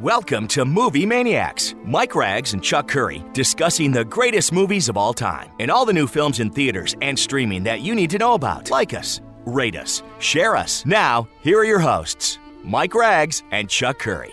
[0.00, 1.74] Welcome to Movie Maniacs.
[1.84, 5.92] Mike Rags and Chuck Curry discussing the greatest movies of all time and all the
[5.92, 8.70] new films in theaters and streaming that you need to know about.
[8.70, 10.86] Like us, rate us, share us.
[10.86, 14.32] Now, here are your hosts, Mike Rags and Chuck Curry.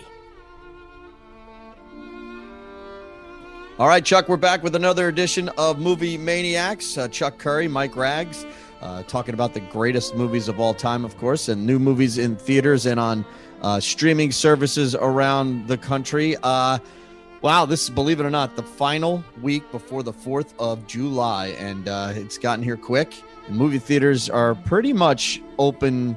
[3.78, 6.96] All right, Chuck, we're back with another edition of Movie Maniacs.
[6.96, 8.46] Uh, Chuck Curry, Mike Rags,
[8.80, 12.36] uh, talking about the greatest movies of all time, of course, and new movies in
[12.36, 13.22] theaters and on
[13.62, 16.36] uh, streaming services around the country.
[16.42, 16.78] Uh,
[17.42, 21.48] wow, this is, believe it or not, the final week before the 4th of July,
[21.58, 23.22] and uh, it's gotten here quick.
[23.46, 26.16] The movie theaters are pretty much open.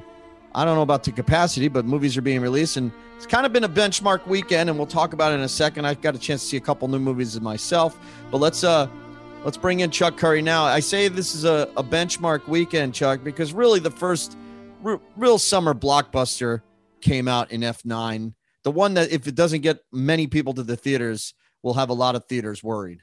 [0.54, 3.52] I don't know about the capacity, but movies are being released, and it's kind of
[3.52, 5.86] been a benchmark weekend, and we'll talk about it in a second.
[5.86, 7.98] I've got a chance to see a couple new movies myself,
[8.30, 8.88] but let's uh
[9.44, 10.64] let's bring in Chuck Curry now.
[10.64, 14.36] I say this is a, a benchmark weekend, Chuck, because really the first
[14.84, 16.62] r- real summer blockbuster
[17.02, 18.34] came out in F9.
[18.64, 21.94] The one that, if it doesn't get many people to the theaters, will have a
[21.94, 23.00] lot of theaters worried.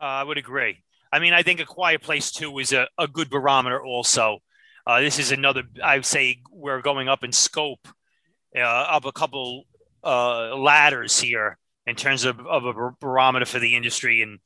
[0.00, 0.82] Uh, I would agree.
[1.12, 4.38] I mean, I think A Quiet Place 2 is a, a good barometer also.
[4.86, 7.86] Uh, this is another, I would say, we're going up in scope,
[8.56, 9.64] uh, up a couple
[10.02, 14.38] uh, ladders here in terms of, of a barometer for the industry and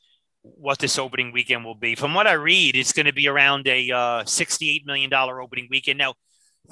[0.42, 1.94] what this opening weekend will be.
[1.94, 5.98] From what I read, it's going to be around a uh, $68 million opening weekend.
[5.98, 6.14] Now,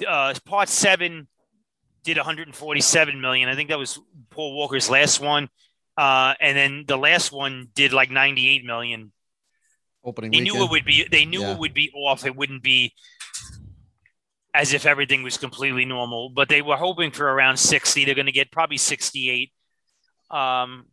[0.07, 1.27] uh, part seven
[2.05, 3.49] did 147 million.
[3.49, 5.49] I think that was Paul Walker's last one.
[5.97, 9.11] Uh, and then the last one did like 98 million.
[10.03, 10.31] Opening.
[10.31, 10.55] They weekend.
[10.57, 11.07] knew it would be.
[11.09, 11.53] They knew Yeah.
[11.53, 12.25] it would be off.
[12.25, 12.93] It wouldn't be
[14.53, 16.29] as if everything was completely normal.
[16.29, 18.05] But they were hoping for around 60.
[18.05, 19.51] They're going to get probably 68.
[20.29, 20.85] Um,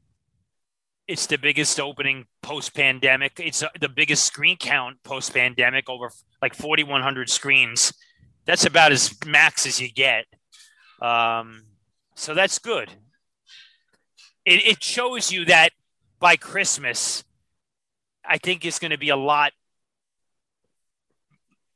[1.06, 3.38] it's the biggest opening post pandemic.
[3.38, 6.10] It's uh, the biggest screen count post pandemic, over
[6.41, 7.92] like 4,100 screens.
[8.47, 10.24] That's about as max as you get.
[11.03, 11.62] Um,
[12.14, 12.91] so that's good.
[14.45, 15.70] It, it shows you that
[16.20, 17.25] by Christmas,
[18.25, 19.53] I think it's going to be a lot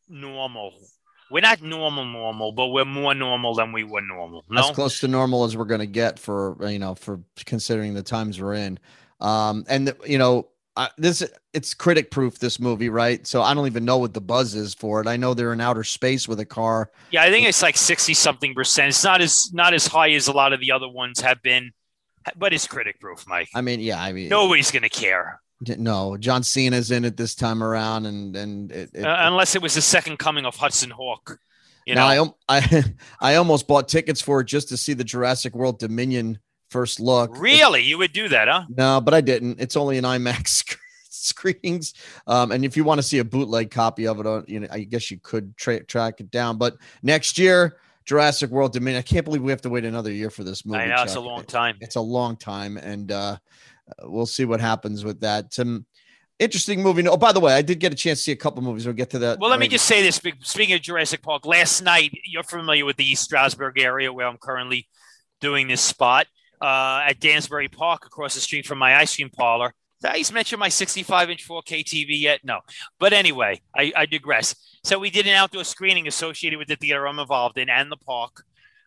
[0.08, 0.72] normal.
[1.30, 4.44] We're not normal, normal, but we're more normal than we were normal.
[4.48, 7.94] No, as close to normal as we're going to get for you know for considering
[7.94, 8.78] the times we're in
[9.20, 11.22] um and the- you know I, this
[11.54, 14.74] it's critic proof this movie right so i don't even know what the buzz is
[14.74, 17.62] for it i know they're in outer space with a car yeah, I think it's
[17.62, 18.88] like sixty something percent.
[18.88, 21.72] It's not as not as high as a lot of the other ones have been,
[22.36, 23.48] but it's critic proof, Mike.
[23.54, 25.40] i mean yeah i mean Nobody's to care
[25.78, 29.62] no john cena's in it this time around and and it, it, uh, unless it
[29.62, 31.38] was the second coming of Hudson Hawk.
[31.86, 32.84] You know, now I, I
[33.20, 36.38] i almost bought tickets for it just to see the jurassic world dominion
[36.70, 38.64] first look really, you would do that, huh?
[38.68, 39.60] No, but I didn't.
[39.60, 40.78] It's only an IMAX sc-
[41.10, 41.94] screenings.
[42.26, 44.68] Um, and if you want to see a bootleg copy of it, uh, you know,
[44.70, 46.58] I guess you could tra- track it down.
[46.58, 48.98] But next year, Jurassic World Dominion.
[48.98, 50.78] I can't believe we have to wait another year for this movie.
[50.78, 51.76] I know it's a long time.
[51.80, 53.36] It's a long time, and uh,
[54.02, 55.52] we'll see what happens with that.
[55.52, 55.86] Some
[56.38, 57.06] interesting movie.
[57.08, 58.86] Oh, by the way, I did get a chance to see a couple movies.
[58.86, 59.40] We'll get to that.
[59.40, 60.20] Well, let me just say this.
[60.42, 64.38] Speaking of Jurassic Park, last night, you're familiar with the East Stroudsburg area where I'm
[64.38, 64.88] currently
[65.40, 66.26] doing this spot
[66.60, 69.72] uh, at Dansbury Park across the street from my ice cream parlor.
[70.02, 72.40] Did I just mention my 65 inch 4K TV yet?
[72.44, 72.60] No.
[72.98, 74.54] But anyway, I, I digress.
[74.84, 77.96] So we did an outdoor screening associated with the theater I'm involved in and the
[77.96, 78.42] park.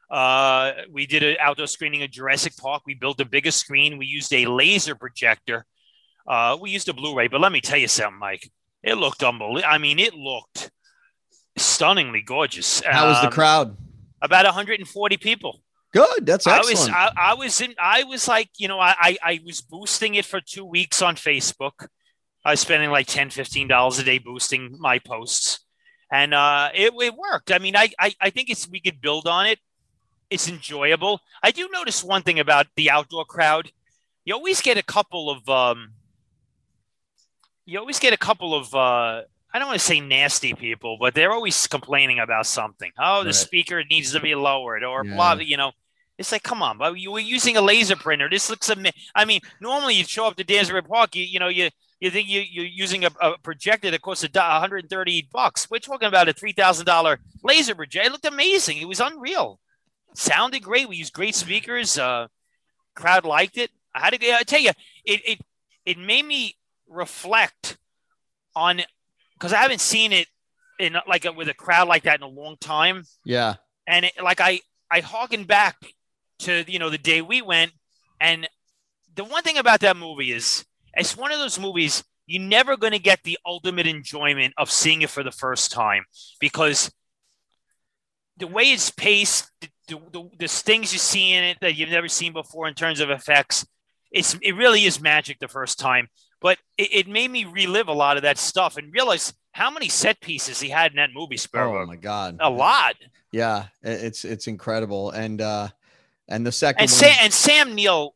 [0.10, 2.84] Uh, we did an outdoor screening of Jurassic Park.
[2.86, 3.98] We built a bigger screen.
[3.98, 5.66] We used a laser projector.
[6.28, 8.50] Uh, we used a Blu-ray, but let me tell you something, Mike.
[8.84, 9.68] It looked unbelievable.
[9.68, 10.72] I mean, it looked
[11.58, 12.82] stunningly gorgeous.
[12.82, 13.78] How was the Um, crowd?
[14.22, 15.62] About 140 people.
[15.92, 16.26] Good.
[16.26, 19.40] That's I was, I, I was in, I was like, you know, I, I, I
[19.44, 21.88] was boosting it for two weeks on Facebook.
[22.46, 25.60] I was spending like 10 $15 a day boosting my posts,
[26.12, 27.52] and uh, it, it worked.
[27.52, 29.60] I mean, I, I, I think it's we could build on it.
[30.30, 31.22] It's enjoyable.
[31.42, 33.72] I do notice one thing about the outdoor crowd.
[34.26, 35.94] You always get a couple of, um,
[37.66, 38.74] you always get a couple of.
[38.76, 39.24] Uh,
[39.54, 42.92] I don't want to say nasty people, but they're always complaining about something.
[43.00, 43.36] Oh, the Right.
[43.36, 45.16] speaker needs to be lowered, or Yeah.
[45.16, 45.34] blah.
[45.34, 45.72] You know,
[46.20, 48.30] it's like, come on, but you were using a laser printer.
[48.30, 51.48] This looks ama- I mean, normally you'd show up to Dansbury Park, you, you know,
[51.48, 51.70] you
[52.02, 55.70] you think you, you're using a, a projector that costs a do- 130 bucks.
[55.70, 58.08] We're talking about a $3,000 laser projector.
[58.08, 58.78] It looked amazing.
[58.78, 59.60] It was unreal.
[60.14, 60.88] sounded great.
[60.88, 61.98] We used great speakers.
[61.98, 62.28] Uh,
[62.96, 63.72] crowd liked it.
[63.94, 64.72] I had to I tell you,
[65.04, 65.42] it, it,
[65.86, 66.56] it made me
[66.88, 67.78] reflect
[68.56, 68.82] on,
[69.40, 70.28] because I haven't seen it
[70.80, 73.56] in like a, with a crowd like that in a long time yeah.
[73.88, 75.76] and it, like I I harken back
[76.40, 77.72] to you know the day we went,
[78.20, 78.48] and
[79.16, 82.94] the one thing about that movie is it's one of those movies you're never going
[82.94, 86.04] to get the ultimate enjoyment of seeing it for the first time
[86.40, 86.92] because
[88.38, 91.90] the way it's paced, the, the, the, the things you see in it that you've
[91.90, 93.66] never seen before in terms of effects.
[94.12, 96.08] It's it really is magic the first time,
[96.42, 99.90] but it, it made me relive a lot of that stuff and realize how many
[99.90, 101.38] set pieces he had in that movie.
[101.38, 101.84] Spielberg.
[101.84, 102.96] Oh my god, a lot.
[103.32, 105.68] Yeah, it's it's incredible, and uh
[106.28, 108.16] and the second and one, Sam and Sam Neill,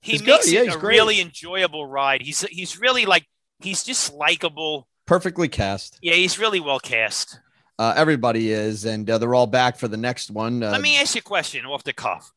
[0.00, 0.50] he He's makes.
[0.50, 0.96] Yeah, it a great.
[0.96, 2.22] really enjoyable ride.
[2.22, 3.26] He's he's really like
[3.60, 4.86] he's just likable.
[5.06, 5.98] perfectly cast.
[6.02, 7.40] Yeah, he's really well cast.
[7.78, 10.62] Uh, everybody is, and uh, they're all back for the next one.
[10.62, 12.32] Uh, Let me ask you a question off the cuff.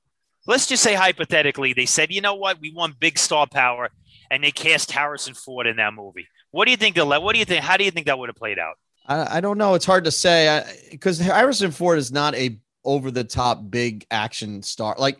[0.47, 3.89] Let's just say hypothetically, they said, you know what, we want big star power,
[4.31, 6.27] and they cast Harrison Ford in that movie.
[6.51, 6.95] What do you think?
[6.95, 7.63] The what do you think?
[7.63, 8.75] How do you think that would have played out?
[9.07, 9.73] I, I don't know.
[9.73, 14.63] It's hard to say because Harrison Ford is not a over the top big action
[14.63, 14.95] star.
[14.97, 15.19] Like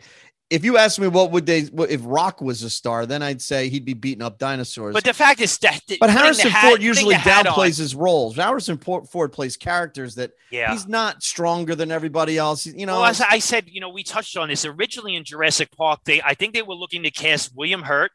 [0.50, 3.42] if you ask me what would they what, if Rock was a star, then I'd
[3.42, 4.94] say he'd be beating up dinosaurs.
[4.94, 8.38] But the fact is that, But Harrison hat- Ford usually downplays his roles.
[8.38, 10.72] Harrison Ford, Ford plays characters that Yeah.
[10.72, 12.66] he's not stronger than everybody else.
[12.66, 15.70] You know, well, as I said, you know, we touched on this originally in Jurassic
[15.76, 16.00] Park.
[16.06, 18.12] They, I think, they were looking to cast William Hurt,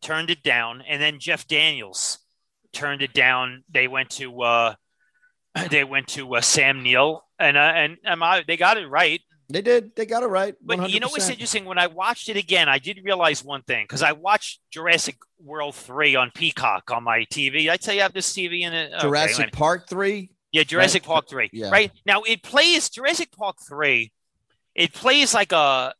[0.00, 2.18] turned it down, and then Jeff Daniels
[2.72, 3.64] turned it down.
[3.72, 4.74] They went to, uh,
[5.70, 9.20] they went to uh, Sam Neill, and uh, and um, I, they got it right.
[9.48, 9.94] they did.
[9.96, 10.54] They got it right.
[10.62, 11.64] But you know what's interesting?
[11.64, 15.74] When I watched it again, I did realize one thing because I watched Jurassic World
[15.74, 17.70] three on Peacock on my TV.
[17.70, 18.92] I tell you, I have this TV in it.
[19.00, 19.52] Jurassic.
[19.52, 20.30] Park three.
[20.52, 21.48] Yeah, Jurassic Park three.
[21.52, 21.70] Yeah.
[21.70, 24.12] Right now, it plays Jurassic Park three.
[24.74, 25.94] It plays like a,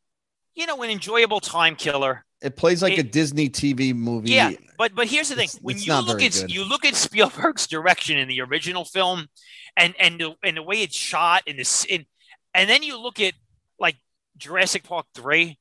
[0.55, 2.25] you know, an enjoyable time killer.
[2.43, 4.31] It plays like It- a Disney TV movie.
[4.31, 6.51] Yeah, but but here's the thing: It's- when it's you not look at good.
[6.51, 9.29] you look at Spielberg's direction in the original film,
[9.77, 12.07] and and the, and the way it's shot, and this, and,
[12.55, 13.35] and then you look at
[13.79, 13.97] like
[14.39, 15.59] Jurassic Park three,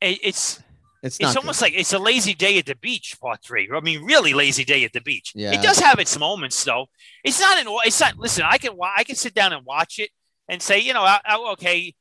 [0.00, 0.62] it, it's
[1.02, 3.68] it's it's almost like it's a lazy day at the beach, part three.
[3.74, 5.32] I mean, really lazy day at the beach.
[5.34, 5.52] Yeah.
[5.54, 6.86] It does have its moments, though.
[7.24, 7.66] It's not an.
[7.84, 8.16] It's not.
[8.16, 8.76] Listen, I can.
[8.96, 10.10] I can sit down and watch it
[10.48, 11.94] and say, you know, I, I- okay,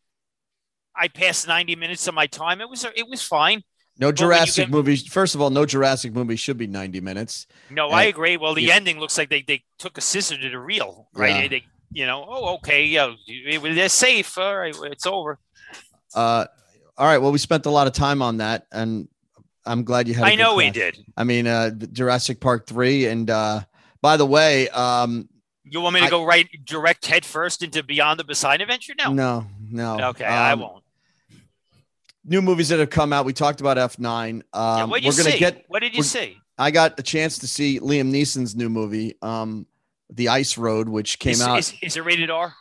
[0.96, 2.62] I passed ninety minutes of my time.
[2.62, 2.86] It was.
[2.96, 3.64] It was fine.
[4.02, 5.08] No Jurassic get- movies.
[5.08, 7.46] First of all, no Jurassic movie should be ninety minutes.
[7.70, 8.36] No, I agree.
[8.36, 11.44] Well, the you- ending looks like they, they took a scissor to the reel, right?
[11.44, 11.48] Yeah.
[11.48, 11.64] They,
[11.94, 13.14] you know, oh, okay, yeah,
[13.62, 14.38] they're safe.
[14.38, 15.40] All right, it's over.
[16.16, 16.46] Uh,
[16.98, 17.20] all right.
[17.20, 19.08] Well, we spent a lot of time on that, and
[19.66, 20.24] I'm glad you had.
[20.26, 20.98] I I know we did.
[21.16, 23.62] I mean, uh, Jurassic Park three, and uh,
[24.02, 25.30] by the way, um,
[25.64, 28.94] You want me to I- go right direct head first into Beyond the Poseidon Adventure?
[28.98, 29.14] No.
[29.14, 30.08] no, no.
[30.10, 30.84] Okay, I Um, won't.
[32.24, 33.26] New movies that have come out.
[33.26, 34.44] We talked about F nine.
[34.54, 35.40] Yeah, Um, what did we're you see?
[35.40, 35.66] get.
[35.68, 36.38] what did you see?
[36.58, 39.66] I got a chance to see Liam Neeson's new movie, um,
[40.14, 41.58] The Ice Road, which came is, out.
[41.60, 42.54] Is, is it rated R?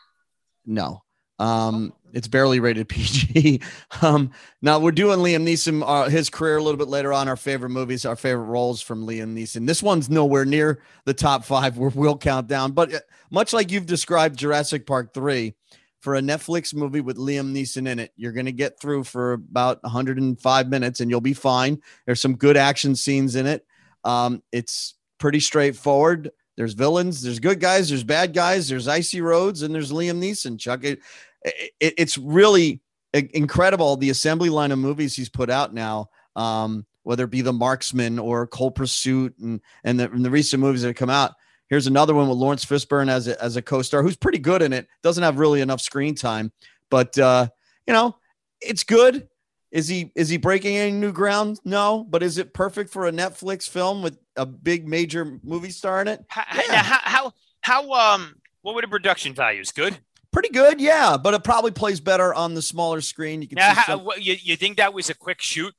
[0.64, 1.02] No.
[1.38, 3.60] Um, it's barely rated PG.
[4.02, 4.30] um,
[4.62, 7.28] now we're doing Liam Neeson, uh, his career a little bit later on.
[7.28, 9.66] Our favorite movies, our favorite roles from Liam Neeson.
[9.66, 11.76] This one's nowhere near the top five.
[11.78, 12.98] We'll count down, but uh,
[13.30, 15.54] much like you've described Jurassic Park three,
[16.00, 19.34] for a Netflix movie with Liam Neeson in it, you're going to get through for
[19.34, 21.80] about 105 minutes, and you'll be fine.
[22.06, 23.66] There's some good action scenes in it.
[24.04, 26.30] Um, it's pretty straightforward.
[26.56, 30.58] There's villains, there's good guys, there's bad guys, there's icy roads, and there's Liam Neeson.
[30.58, 31.00] Chuck, it,
[31.42, 32.80] it, it's really
[33.12, 36.10] incredible the assembly line of movies he's put out now.
[36.36, 40.60] Um, whether it be the Marksman or Cold Pursuit, and and the, and the recent
[40.60, 41.32] movies that have come out.
[41.70, 44.72] Here's another one with Laurence Fishburne as a, as a co-star, who's pretty good in
[44.72, 44.88] it.
[45.02, 46.52] Doesn't have really enough screen time,
[46.90, 47.46] but uh,
[47.86, 48.16] you know,
[48.60, 49.28] it's good.
[49.70, 51.60] Is he is he breaking any new ground?
[51.64, 56.00] No, but is it perfect for a Netflix film with a big major movie star
[56.00, 56.24] in it?
[56.28, 56.82] How, Yeah.
[56.82, 59.70] how, how, how, um, what were the production values?
[59.70, 59.96] Good.
[60.32, 61.16] Pretty good, yeah.
[61.16, 63.42] But it probably plays better on the smaller screen.
[63.42, 65.72] You can Now, see how, what, you, you think that was a quick shoot?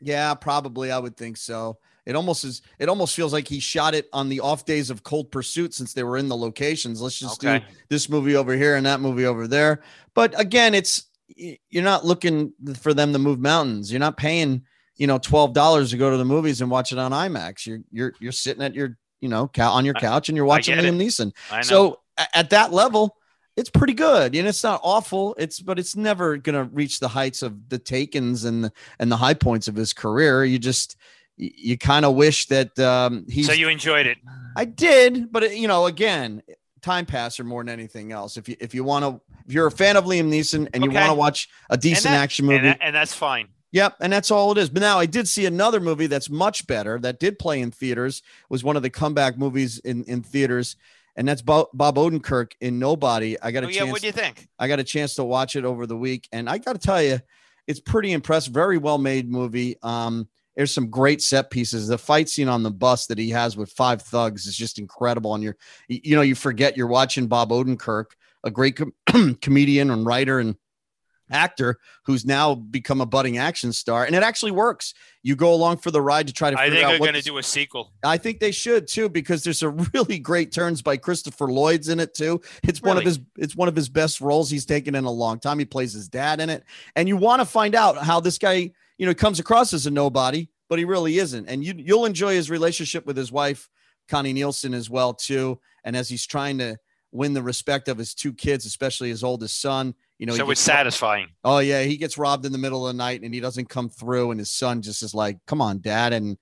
[0.00, 0.90] Yeah, probably.
[0.90, 1.78] I would think so.
[2.10, 2.60] It almost is.
[2.78, 5.94] It almost feels like he shot it on the off days of Cold Pursuit since
[5.94, 7.00] they were in the locations.
[7.00, 7.60] Let's just Okay.
[7.60, 9.82] do this movie over here and that movie over there.
[10.14, 11.04] But again, it's
[11.36, 13.90] you're not looking for them to move mountains.
[13.90, 14.62] You're not paying
[14.96, 17.64] you know twelve dollars to go to the movies and watch it on IMAX.
[17.66, 20.76] You're you're you're sitting at your you know cou- on your couch and you're watching
[20.76, 20.84] it.
[20.84, 21.32] Liam Neeson.
[21.64, 22.00] So
[22.34, 23.16] at that level,
[23.56, 24.34] it's pretty good.
[24.34, 25.34] and it's not awful.
[25.38, 29.16] It's but it's never gonna reach the heights of the Takens and the and the
[29.16, 30.44] high points of his career.
[30.44, 30.96] You just
[31.42, 34.18] you kind of wish that um he's so you enjoyed it.
[34.56, 36.42] I did, but you know, again,
[36.82, 38.36] time passer more than anything else.
[38.36, 40.90] If you if you want to if you're a fan of Liam Neeson and you
[40.90, 43.48] want to watch a decent that- action movie, And, that, and that's fine.
[43.72, 44.68] Yep, and that's all it is.
[44.68, 48.20] But now I did see another movie that's much better that did play in theaters.
[48.48, 50.74] Was one of the comeback movies in in theaters,
[51.16, 53.40] and that's Bob, Bob Odenkirk in Nobody.
[53.40, 53.92] I got a Oh, yeah, chance.
[53.92, 54.48] what do you think?
[54.58, 57.00] I got a chance to watch it over the week, and I got to tell
[57.00, 57.20] you,
[57.68, 58.52] it's pretty impressive.
[58.52, 59.76] Very well made movie.
[59.84, 60.28] Um,
[60.60, 61.88] there's some great set pieces.
[61.88, 65.34] The fight scene on the bus that he has with five thugs is just incredible.
[65.34, 65.56] And you're,
[65.88, 68.08] you know, you forget you're watching Bob Odenkirk,
[68.44, 68.92] a great com-
[69.40, 70.56] comedian and writer, and
[71.30, 74.92] actor who's now become a budding action star, and it actually works.
[75.22, 76.60] You go along for the ride to try to.
[76.60, 77.92] I think out they're going to do a sequel.
[78.04, 82.00] I think they should too because there's a really great turns by Christopher Lloyd's in
[82.00, 82.42] it too.
[82.64, 85.38] It's one of his it's one of his best roles he's taken in a long
[85.38, 85.58] time.
[85.58, 86.64] He plays his dad in it,
[86.96, 89.90] and you want to find out how this guy you know comes across as a
[89.90, 91.48] nobody, but he really isn't.
[91.48, 93.70] And you you'll enjoy his relationship with his wife
[94.10, 95.58] Connie Nielsen as well too.
[95.84, 96.76] And as he's trying to
[97.10, 100.60] win the respect of his two kids, especially his oldest son, you know, so it's
[100.60, 101.28] satisfying.
[101.44, 103.88] Oh yeah, he gets robbed in the middle of the night and he doesn't come
[103.88, 106.36] through, and his son just is like, "Come on, dad," and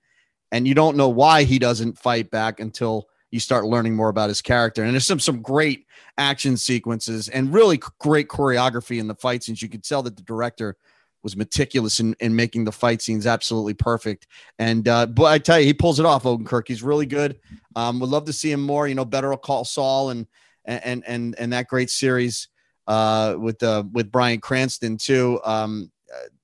[0.51, 4.27] and you don't know why he doesn't fight back until you start learning more about
[4.27, 4.83] his character.
[4.83, 5.85] And there's some some great
[6.17, 9.61] action sequences and really great choreography in the fight scenes.
[9.61, 10.75] You could tell that the director
[11.23, 14.27] was meticulous in, in making the fight scenes absolutely perfect.
[14.57, 16.23] And uh, but I tell you, he pulls it off.
[16.23, 17.39] Odenkirk, he's really good.
[17.75, 18.87] Um, would love to see him more.
[18.87, 20.27] You know, Better Call Saul and
[20.65, 22.47] and and and that great series
[22.87, 25.39] uh, with uh, with Bryan Cranston too.
[25.43, 25.91] Um,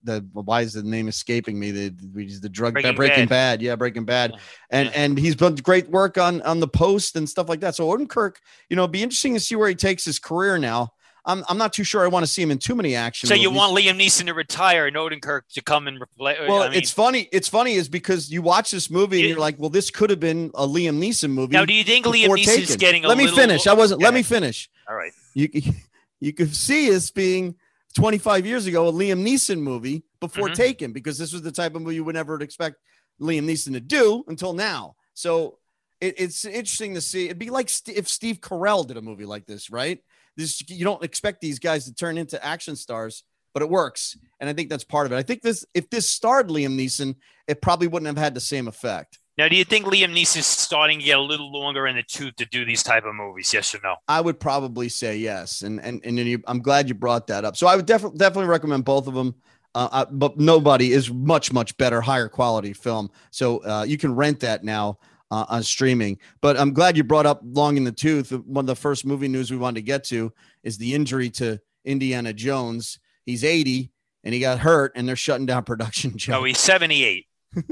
[0.04, 1.72] the why is the name escaping me?
[1.72, 3.60] The the, the drug Breaking Breaking, Bad.
[3.60, 3.62] Bad.
[3.62, 4.34] yeah, Breaking Bad,
[4.70, 4.94] and Yeah.
[4.96, 7.76] and he's done great work on on the post and stuff like that.
[7.76, 8.36] So Odenkirk,
[8.70, 10.94] you know, it'd be interesting to see where he takes his career now.
[11.26, 12.04] I'm I'm not too sure.
[12.04, 13.28] I want to see him in too many action.
[13.28, 13.58] So you movies.
[13.58, 16.38] want Liam Neeson to retire and Odenkirk to come and replace?
[16.48, 17.28] Well, I mean, it's funny.
[17.32, 20.10] It's funny is because you watch this movie and You- you're like, well, this could
[20.12, 21.54] have been a Liam Neeson movie.
[21.54, 22.78] now do you think Liam Neeson's Taken.
[22.78, 23.06] getting?
[23.06, 23.66] A Let me little- finish.
[23.68, 24.02] I wasn't.
[24.02, 24.70] Go Let me finish.
[24.90, 25.12] All right.
[25.34, 25.50] You
[26.20, 27.56] you could see this being
[27.96, 30.56] 25 years ago a Liam Neeson movie before Mhm.
[30.56, 32.78] Taken because this was the type of movie you would never expect
[33.22, 34.96] Liam Neeson to do until now.
[35.14, 35.58] So
[36.02, 37.26] it, it's interesting to see.
[37.26, 40.00] It'd be like St- if Steve Carell did a movie like this, right?
[40.38, 43.24] This you don't expect these guys to turn into action stars,
[43.54, 45.18] but it works, and I think that's part of it.
[45.18, 47.16] I think this if this starred Liam Neeson,
[47.48, 49.20] it probably wouldn't have had the same effect.
[49.38, 52.38] Now, do you think Liam Neeson's starting to get a little longer in the tooth
[52.38, 53.54] to do these type of movies?
[53.54, 53.96] Yes or no?
[54.08, 57.58] I would probably say yes, and and and you, I'm glad you brought that up.
[57.58, 59.36] So I would definitely definitely recommend both of them.
[59.74, 63.12] Uh, uh, but nobody is much much better, higher quality film.
[63.32, 65.00] So uh, you can rent that now
[65.36, 66.18] uh, on streaming.
[66.42, 68.32] But I'm glad you brought up Long in the Tooth.
[68.32, 70.32] One of the first movie news we wanted to get to
[70.64, 73.00] is the injury to Indiana Jones.
[73.26, 73.92] He's 80
[74.24, 76.18] and he got hurt, and they're shutting down production.
[76.18, 76.34] Joe.
[76.34, 77.26] No, he's 78.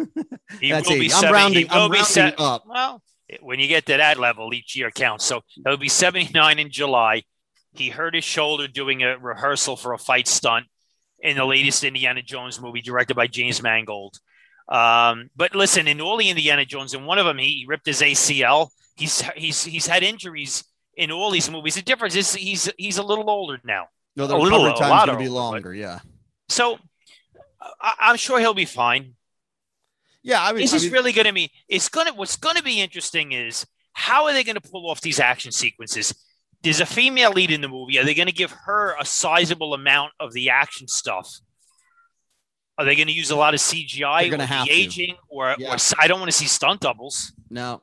[0.61, 2.63] He That's will be I'm 70 rounding- I'm rounding se- up.
[2.67, 3.01] Well,
[3.41, 5.25] when you get to that level, each year counts.
[5.25, 7.23] So he'll be 79 in July.
[7.73, 10.67] He hurt his shoulder doing a rehearsal for a fight stunt
[11.19, 14.19] in the latest Indiana Jones movie directed by James Mangold.
[14.69, 18.01] Um, but listen, in all the Indiana Jones, in one of them, he ripped his
[18.01, 18.69] ACL.
[18.95, 20.63] He's he's he's had injuries
[20.95, 21.75] in all these movies.
[21.75, 23.87] The difference is he's he's a little older now.
[24.15, 25.73] no, the a little- recovery a time's going to be but- longer.
[25.73, 25.99] Yeah,
[26.49, 26.77] So
[27.81, 29.15] I, I'm sure he'll be fine.
[30.21, 30.43] yeah.
[30.43, 31.51] I mean, This I is mean, really going to be.
[31.67, 32.13] It's going to.
[32.13, 35.51] What's going to be interesting is how are they going to pull off these action
[35.51, 36.13] sequences?
[36.61, 37.99] There's a female lead in the movie.
[37.99, 41.29] Are they going to give her a sizable amount of the action stuff?
[42.77, 44.71] Are they going to use a lot of CGI They're or have to.
[44.73, 45.73] aging or, Yeah.
[45.73, 47.33] or I don't want to see stunt doubles.
[47.49, 47.81] no,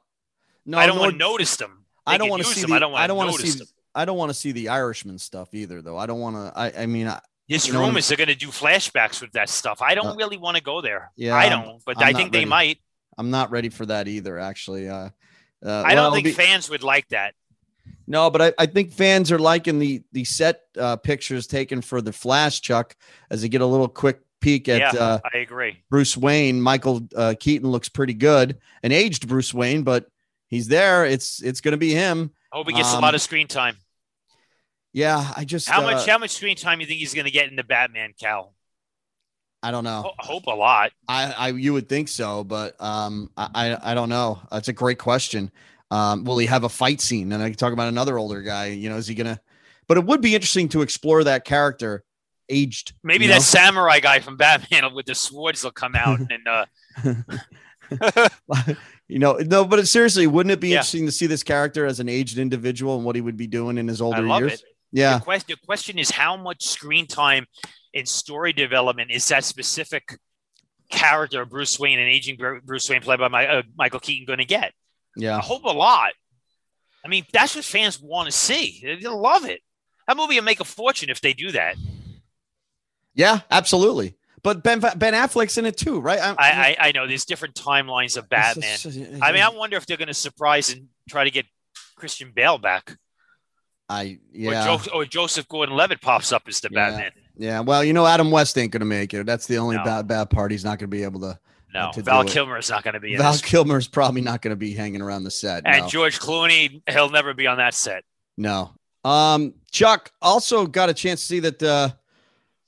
[0.67, 0.79] no.
[0.79, 1.85] I don't want to notice them.
[2.07, 2.71] They I don't want to see them.
[2.71, 3.69] the, I don't want I don't to want to see them.
[3.95, 5.97] I don't want to see the Irishman stuff either though.
[5.97, 8.35] I don't want to I I mean I, There's you know, rumors they're going to
[8.35, 9.81] do flashbacks with that stuff.
[9.83, 11.11] I don't Uh, really want to go there.
[11.17, 12.79] yeah, I don't, but I'm I think they might.
[13.19, 14.89] I'm not ready for that either actually.
[14.89, 15.11] Uh,
[15.65, 17.35] uh I don't think be- fans would like that.
[18.07, 22.01] No, but I, I think fans are liking the the set uh, pictures taken for
[22.03, 22.97] the Flash Chuck
[23.31, 25.83] as they get a little quick peek at yeah, uh, I agree.
[25.91, 26.61] Bruce Wayne.
[26.61, 30.07] Michael uh, Keaton looks pretty good, an aged Bruce Wayne, but
[30.49, 31.05] he's there.
[31.05, 32.31] It's it's going to be him.
[32.53, 33.77] I hope he gets Um, a lot of screen time.
[34.93, 36.07] Yeah, I just How uh, much?
[36.07, 38.55] How much screen time do you think he's going to get in the Batman, Cal?
[39.63, 40.13] I don't know.
[40.19, 40.91] I hope a lot.
[41.07, 44.41] I, I you would think so, but um, I, I I don't know.
[44.51, 45.51] That's a great question.
[45.91, 47.33] Um, will he have a fight scene?
[47.33, 48.67] And I can talk about another older guy.
[48.67, 49.41] You know, is he gonna?
[49.87, 52.05] But it would be interesting to explore that character,
[52.51, 52.93] aged.
[53.03, 53.41] Maybe that know?
[53.41, 56.67] samurai guy from Batman with the swords will come out and uh,
[59.09, 60.77] you know, no, but seriously, wouldn't it be Yeah.
[60.77, 63.79] interesting to see this character as an aged individual and what he would be doing
[63.79, 64.53] in his older I love years?
[64.55, 64.63] it.
[64.93, 67.47] Yeah, The, quest- the question is how much screen time
[67.95, 70.19] in story development is that specific
[70.91, 74.45] character, Bruce Wayne, an aging Bruce Wayne, played by my, uh, Michael Keaton, going to
[74.45, 74.73] get?
[75.17, 75.37] Yeah.
[75.37, 76.13] I hope a lot.
[77.05, 78.99] I mean, that's what fans want to see.
[79.01, 79.61] They'll love it.
[80.07, 81.77] That movie will make a fortune if they do that.
[83.21, 84.17] Yeah, absolutely.
[84.43, 86.19] But Ben Ben Affleck's in it too, right?
[86.19, 88.79] I, I, I know there's different timelines of Batman.
[89.23, 91.45] I mean, I wonder if they're going to surprise and try to get
[91.97, 92.97] Christian Bale back.
[93.89, 96.91] I Or, yeah, jo- or Joseph Gordon Levitt pops up as the Yeah.
[96.91, 97.13] Batman.
[97.37, 97.61] yeah.
[97.61, 99.27] Well, you know, Adam West ain't gonna make it.
[99.27, 99.85] That's the only No.
[99.85, 100.53] bad bad part.
[100.53, 101.39] He's not gonna be able to.
[101.75, 102.25] No, to Val.
[102.25, 105.23] Kilmer is not going to be Val Kilmer is probably not gonna be hanging around
[105.23, 105.63] the set.
[105.67, 105.89] And no.
[105.89, 108.03] George Clooney, he'll never be on that set.
[108.37, 108.73] No.
[109.05, 111.91] Um, Chuck also got a chance to see that uh,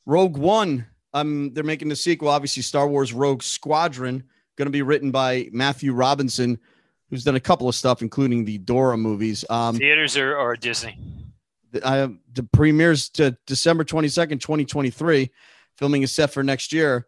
[0.06, 0.86] Rogue One.
[1.14, 2.28] Um, they're making the sequel.
[2.28, 4.24] Obviously, Star Wars Rogue Squadron,
[4.56, 6.58] going to be written by Matthew Robinson,
[7.10, 9.44] who's done a couple of stuff, including the Dora movies.
[9.50, 10.96] Um, Theaters or, or Disney?
[11.72, 15.30] the, uh, the premieres to December twenty second, twenty twenty three.
[15.76, 17.06] Filming is set for next year.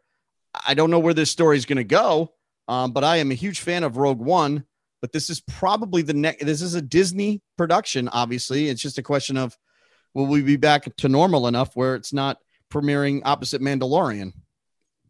[0.67, 2.33] I don't know where this story is going to go,
[2.67, 4.65] um, but I am a huge fan of Rogue One.
[5.01, 6.45] But this is probably the next.
[6.45, 8.09] This is a Disney production.
[8.09, 9.57] Obviously, it's just a question of
[10.15, 12.39] will we be back to normal enough where it's not
[12.71, 14.33] premiering opposite Mandalorian?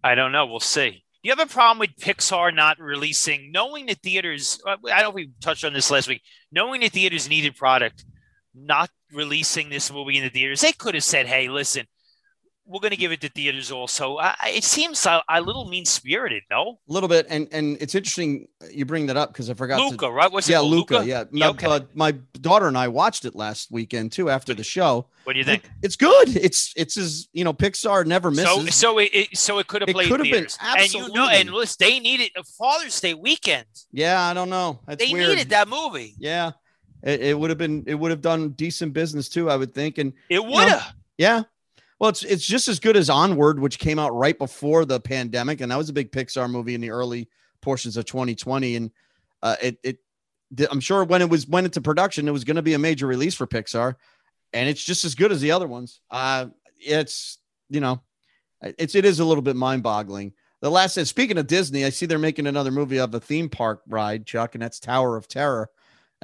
[0.03, 0.47] I don't know.
[0.47, 1.05] We'll see.
[1.23, 4.61] You have a problem with Pixar not releasing, knowing the theaters.
[4.67, 6.21] uh, I don't know if we touched on this last week.
[6.53, 8.05] Knowing the theaters needed product,
[8.55, 10.61] not releasing this movie in the theaters.
[10.61, 11.87] They could have said, "Hey, listen,
[12.67, 15.85] we're going to give it to theaters also." I, it seems a, a little mean
[15.85, 16.79] spirited, no?
[16.89, 19.79] A little bit, and and it's interesting you bring that up because I forgot.
[19.81, 20.31] Luca, to, right?
[20.31, 20.63] What's yeah, it?
[20.63, 20.95] Luca.
[20.99, 21.07] Luca?
[21.07, 21.67] Yeah, Yeah, My- okay.
[21.67, 25.07] uh, my daughter and I watched it last weekend too after the show.
[25.25, 25.69] What do you think?
[25.83, 26.37] It's good.
[26.37, 28.75] It's it's as you know, Pixar never misses.
[28.75, 31.07] so it, it so it could have played could have been, theaters, and you know,
[31.07, 31.37] absolutely.
[31.41, 33.65] and listen, they needed a Father's Day weekend.
[33.93, 34.81] yeah, I don't know.
[34.87, 35.31] That's they weird.
[35.31, 36.15] needed that movie.
[36.19, 36.53] Yeah,
[37.03, 37.85] it, it would have been.
[37.87, 39.97] It would have done decent business too, I would think.
[39.99, 40.93] And It would have.
[41.17, 41.45] yeah,
[42.05, 45.63] well, it's it's just as good as Onward, which came out right before the pandemic,
[45.63, 47.31] and that was a big Pixar movie in the early
[47.63, 48.77] portions of 2020.
[48.77, 48.91] And
[49.43, 49.99] uh, it it
[50.71, 53.07] I'm sure when it was went into production, it was going to be a major
[53.07, 53.95] release for Pixar,
[54.53, 56.03] and it's just as good as the other ones.
[56.11, 57.39] Uh, it's
[57.71, 58.03] you know,
[58.61, 60.35] it's it is a little bit mind boggling.
[60.61, 63.81] The last, speaking of Disney, I see they're making another movie of a theme park
[63.89, 65.71] ride, Chuck, and that's Tower of Terror.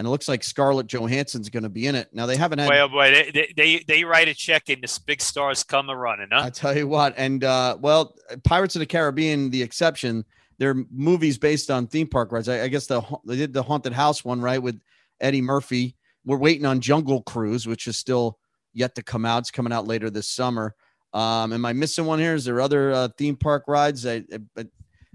[0.01, 2.09] And it looks like Scarlett Johansson's going to be in it.
[2.15, 4.99] Now they haven't had Boy, oh boy, they, they, they, write a check and this
[4.99, 6.41] big stars come a running, huh?
[6.45, 10.25] I tell you what, and uh, well, Pirates of the Caribbean, the exception.
[10.57, 12.49] They're movies based on theme park rides.
[12.49, 14.81] I, I guess the they did the haunted house one right with
[15.21, 15.97] Eddie Murphy.
[16.25, 18.39] We're waiting on Jungle Cruise, which is still
[18.73, 19.41] yet to come out.
[19.41, 20.75] It's coming out later this summer.
[21.13, 22.35] Um, am I missing one here?
[22.35, 24.07] Is there other uh, theme park rides?
[24.07, 24.67] I, I- but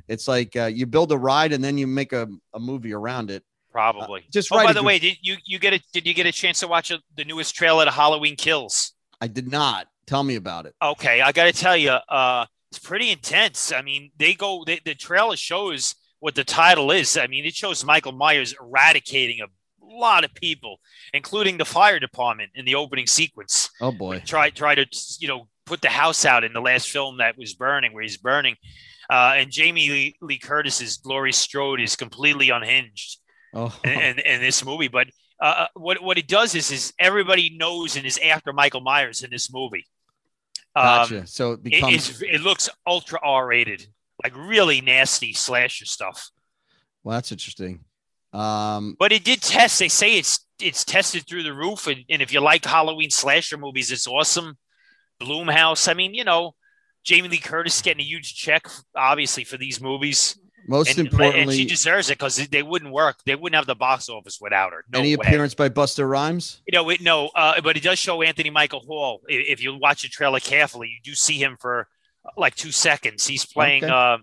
[0.08, 3.32] it's like uh, you build a ride and then you make a, a movie around
[3.32, 3.44] it.
[3.76, 4.24] Probably.
[4.32, 6.26] Just oh, write by the good- way, did you you get a did you get
[6.26, 8.94] a chance to watch uh the newest trailer to Halloween Kills?
[9.20, 9.88] I did not.
[10.08, 10.76] Tell me about it.
[10.82, 13.74] Okay, I got to tell you, uh, it's pretty intense.
[13.74, 17.18] I mean, they go they, the trailer shows what the title is.
[17.18, 19.48] I mean, it shows Michael Myers eradicating a
[19.82, 20.80] lot of people,
[21.14, 23.70] including the fire department in the opening sequence.
[23.82, 24.24] Oh boy.
[24.26, 24.86] Try try to
[25.20, 28.16] you know put the house out in the last film that was burning, where he's
[28.16, 28.56] burning.
[29.10, 33.20] Uh, and Jamie Lee, Lee Curtis's Laurie Strode is completely unhinged
[33.56, 34.90] Oh, in, this movie.
[34.90, 35.08] But
[35.40, 39.30] uh, what what it does is is everybody knows and is after Michael Myers in
[39.32, 39.86] this movie.
[40.76, 41.28] Um, gotcha.
[41.28, 43.88] so it it, becomes is- it looks ultra R rated,
[44.24, 46.30] like really nasty slasher stuff.
[47.04, 47.16] well.
[47.18, 47.86] That's interesting.
[48.34, 49.80] Um, But it did test.
[49.80, 53.58] They say it's it's tested through the roof, and, and if you like Halloween slasher
[53.58, 54.58] movies, it's awesome.
[55.22, 55.88] Blumhouse.
[55.88, 56.56] I mean, you know,
[57.06, 60.38] Jamie Lee Curtis getting a huge check, obviously, for these movies,
[60.68, 63.18] most and, importantly, and she deserves it because they wouldn't work.
[63.26, 64.84] They wouldn't have the box office without her.
[64.92, 65.26] No any way.
[65.26, 66.62] appearance by Busta Rhymes?
[66.68, 69.22] You know, it, no, uh, but it does show Anthony Michael Hall.
[69.28, 71.88] If you watch the trailer carefully, you do see him for
[72.26, 73.28] uh, like two seconds.
[73.28, 73.84] He's playing.
[73.84, 73.94] Okay.
[73.94, 74.18] Uh,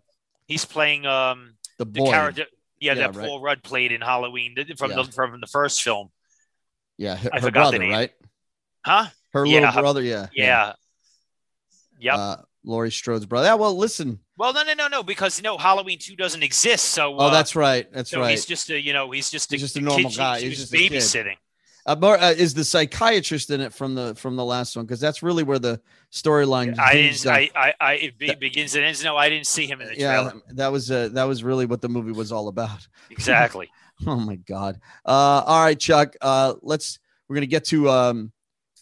[0.47, 2.11] he's playing um, The the boy.
[2.11, 2.45] character.
[2.81, 3.29] Yeah, Yeah, that right.
[3.29, 5.03] Paul Rudd played in Halloween from Yeah.
[5.03, 6.11] the from the first film,
[6.99, 7.93] Yeah, her, I her forgot the brother, name.
[7.93, 8.11] right?
[8.85, 9.07] huh?
[9.33, 10.03] Her Yeah, little her- brother.
[10.03, 10.27] Yeah.
[10.35, 10.73] Yeah.
[12.01, 12.15] Yep.
[12.17, 13.47] Uh, Laurie Strode's brother.
[13.47, 13.55] Yeah.
[13.55, 14.19] Well, listen.
[14.37, 16.87] Well, no, no, no, no, because no Halloween two doesn't exist.
[16.87, 17.87] So Oh, uh, that's right.
[17.93, 18.31] That's so right.
[18.31, 20.41] he's just a you know he's just a, He's just a kid normal she- guy.
[20.41, 20.93] He's was just a kid.
[20.93, 21.37] babysitting.
[21.85, 24.85] Uh, uh, is the psychiatrist in it from the from the last one?
[24.87, 25.81] Because that's really where the
[26.13, 26.79] storyline.
[26.79, 27.27] I didn't.
[27.27, 27.33] on.
[27.33, 29.03] I, I, I, it be, begins and ends.
[29.03, 30.43] No, I didn't see him in the yeah, trailer.
[30.51, 32.87] that was uh, that was really what the movie was all about.
[33.11, 33.69] Exactly.
[34.07, 34.81] Oh my god.
[35.05, 36.15] Uh, all right, Chuck.
[36.21, 36.99] Uh, let's.
[37.29, 38.33] We're gonna get to um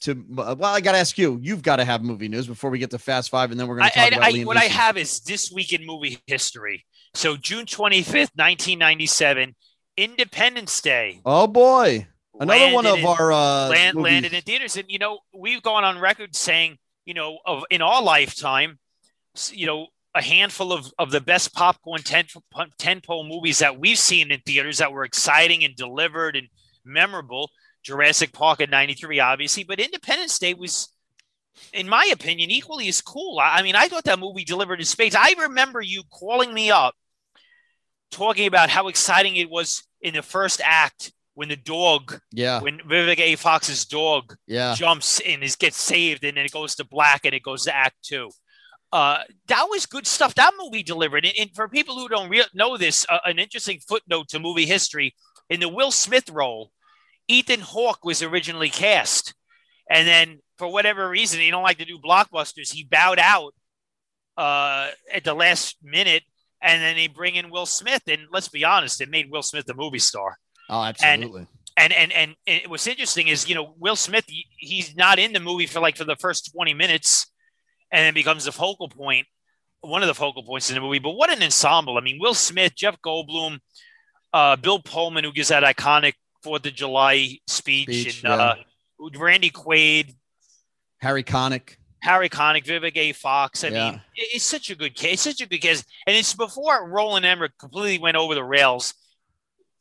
[0.00, 0.24] to.
[0.28, 1.38] Well, I got to ask you.
[1.42, 3.76] You've got to have movie news before we get to Fast Five, and then we're
[3.76, 6.18] gonna I, talk about I, I, Liam what I have is this week in movie
[6.26, 6.84] history.
[7.14, 9.54] So June twenty fifth, nineteen ninety seven,
[9.96, 11.20] Independence Day.
[11.24, 12.06] Oh boy,
[12.38, 14.12] another one of in- our uh, land, movies.
[14.12, 14.76] landed in theaters.
[14.76, 18.78] And, you know, we've gone on record saying, you know, of in our lifetime,
[19.50, 22.32] you know, a handful of, of the best popcorn tent,
[22.80, 26.48] tentpole movies that we've seen in theaters that were exciting and delivered and
[26.84, 27.50] memorable.
[27.83, 30.88] Jurassic Park in 93, obviously, but Independence Day was,
[31.73, 33.38] in my opinion, equally as cool.
[33.40, 35.14] I, mean, I thought that movie delivered in space.
[35.14, 36.95] I remember you calling me up
[38.11, 42.79] talking about how exciting it was in the first act when the dog Yeah, when
[42.79, 43.37] Vivica A.
[43.37, 44.75] Fox's dog yeah.
[44.75, 47.75] jumps and is gets saved, and then it goes to black and it goes to
[47.75, 48.31] Act Two.
[48.93, 50.35] Uh, that was good stuff.
[50.35, 51.25] That movie delivered.
[51.25, 54.66] And, and for people who don't re- know this, uh, an interesting footnote to movie
[54.66, 55.14] history:
[55.49, 56.73] in the Will Smith role,
[57.31, 59.35] Ethan Hawke was originally cast,
[59.88, 62.73] and then for whatever reason, he don't like to do blockbusters.
[62.73, 63.55] He bowed out
[64.37, 66.25] uh, at the last minute,
[66.61, 68.03] and then they bring in Will Smith.
[68.09, 70.37] And let's be honest, it made Will Smith a movie star.
[70.69, 71.47] Oh, absolutely.
[71.77, 75.33] And and and, and what's interesting is you know Will Smith, he, he's not in
[75.33, 77.31] the movie for like for the first twenty minutes,
[77.93, 79.27] and then becomes the focal point,
[79.83, 80.99] one of the focal points in the movie.
[80.99, 81.97] But what an ensemble!
[81.97, 83.61] I mean, Will Smith, Jeff Goldblum,
[84.33, 88.55] uh, Bill Pullman, who gives that iconic Fourth of July speech, Speech, and uh,
[89.16, 90.14] Randy Quaid,
[90.98, 91.76] Harry Connick.
[92.03, 93.12] Harry Connick, Vivica A.
[93.12, 93.62] Fox.
[93.62, 93.90] I Yeah.
[93.90, 95.20] mean, it's such a good case.
[95.20, 95.85] Such a good case.
[96.07, 98.94] And it's before Roland Emmerich completely went over the rails.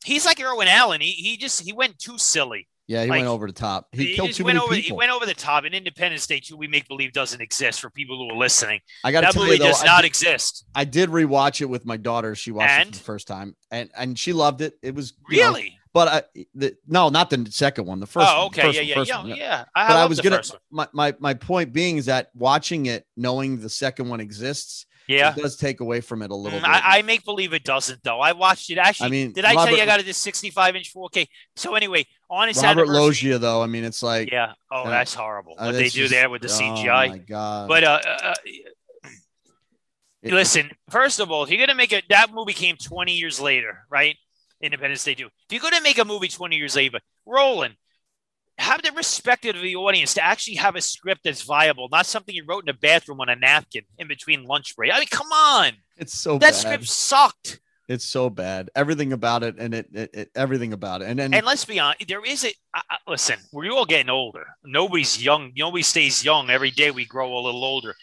[0.04, 1.00] He's like Irwin Allen.
[1.00, 2.68] He, he just he went too silly.
[2.86, 3.86] Yeah, he Like, went over the top.
[3.92, 4.96] He, killed too went many over, people.
[4.96, 5.64] He went over the top.
[5.64, 8.80] And Independence Day, too, we make believe doesn't exist for people who are listening.
[9.04, 10.64] I got to tell you though, does I not did- exist.
[10.74, 12.34] I did rewatch it with my daughter.
[12.34, 14.74] She watched it for the first time, and and she loved it.
[14.82, 15.78] It was Really?
[15.92, 16.22] But I
[16.54, 18.00] the, no, not the second one.
[18.00, 18.28] The first.
[18.30, 18.62] oh, one, okay.
[18.62, 19.64] first yeah, one, yeah, first yeah, one, yeah.
[19.74, 20.42] I, But I, was gonna.
[20.70, 25.32] My, my my point being is that watching it, knowing the second one exists, Yeah.
[25.34, 26.70] it does take away from it a little Mm, bit.
[26.70, 28.20] I, I make believe it doesn't though.
[28.20, 29.06] I watched it actually.
[29.06, 31.26] I mean, did I tell you I got it this 65 inch 4K?
[31.56, 34.52] So anyway, on its Robert Loggia, though, I mean, it's like Yeah.
[34.70, 35.54] Oh, uh, that's horrible.
[35.58, 37.08] uh, What they that's do just- there with the Oh CGI.
[37.08, 37.68] my god!
[37.68, 38.34] but uh, uh,
[40.22, 43.40] It- listen, first of all, if you're gonna make it, that movie came 20 years
[43.40, 44.16] later, right?
[44.60, 45.26] Independence Day 2.
[45.26, 47.76] If you're gonna make a movie 20 years later, Roland,
[48.58, 52.34] have the respect of the audience to actually have a script that's viable, not something
[52.34, 54.92] you wrote in a bathroom on a napkin in between lunch break.
[54.92, 56.54] I mean, come on, it's so that bad.
[56.54, 57.60] script sucked.
[57.88, 58.70] It's so bad.
[58.76, 61.80] Everything about it, and it, it, it everything about it, and then And let's be
[61.80, 63.38] honest, there is a uh, listen.
[63.52, 64.46] We're all getting older.
[64.62, 65.52] Nobody's young.
[65.56, 66.50] Nobody stays young.
[66.50, 67.96] Every day we grow a little older.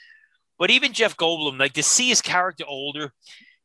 [0.59, 3.13] But even Jeff Goldblum, like to see his character older,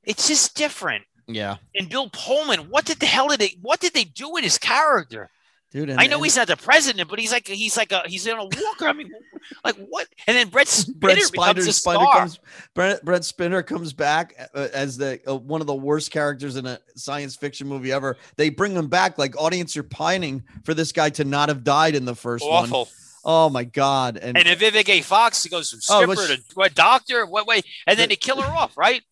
[0.04, 1.04] it's just different.
[1.26, 3.56] Yeah, And Bill Pullman, what did the hell did they?
[3.62, 5.30] What did they do with his character?
[5.72, 5.88] dude.
[5.88, 8.26] And, I know and he's not the president, but he's like he's like a he's
[8.26, 8.86] in a walker.
[8.86, 9.10] I mean,
[9.64, 10.06] like what?
[10.26, 12.18] And then Brett Spiner Brett becomes a Spiner star.
[12.18, 12.40] comes.
[12.74, 16.66] Brett, Brett Spiner comes back uh, as the uh, one of the worst characters in
[16.66, 18.18] a science fiction movie ever.
[18.36, 21.94] They bring him back like audience are pining for this guy to not have died
[21.94, 22.64] in the first one.
[22.64, 22.88] Awful.
[23.24, 24.18] Oh my god!
[24.20, 27.24] And, And Vivica Fox, he goes from Oh, stripper to she- what doctor?
[27.24, 27.62] What way?
[27.86, 29.02] And then they kill her off, right?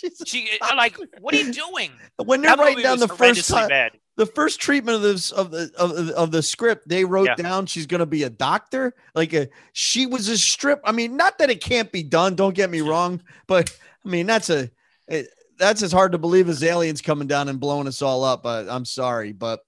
[0.00, 1.90] She's- She uh, I'm like, what are you doing?
[2.24, 3.92] when they're That writing down the first time, bad.
[4.16, 7.34] the first treatment of this of the of, the- of the script, they wrote Yeah.
[7.36, 8.94] down she's going to be a doctor.
[9.14, 10.80] Like a she was a strip.
[10.84, 12.34] I mean, not that it can't be done.
[12.34, 14.70] Don't get me wrong, but I mean that's a
[15.08, 18.42] it, that's as hard to believe as aliens coming down and blowing us all up.
[18.42, 19.60] But I'm sorry, but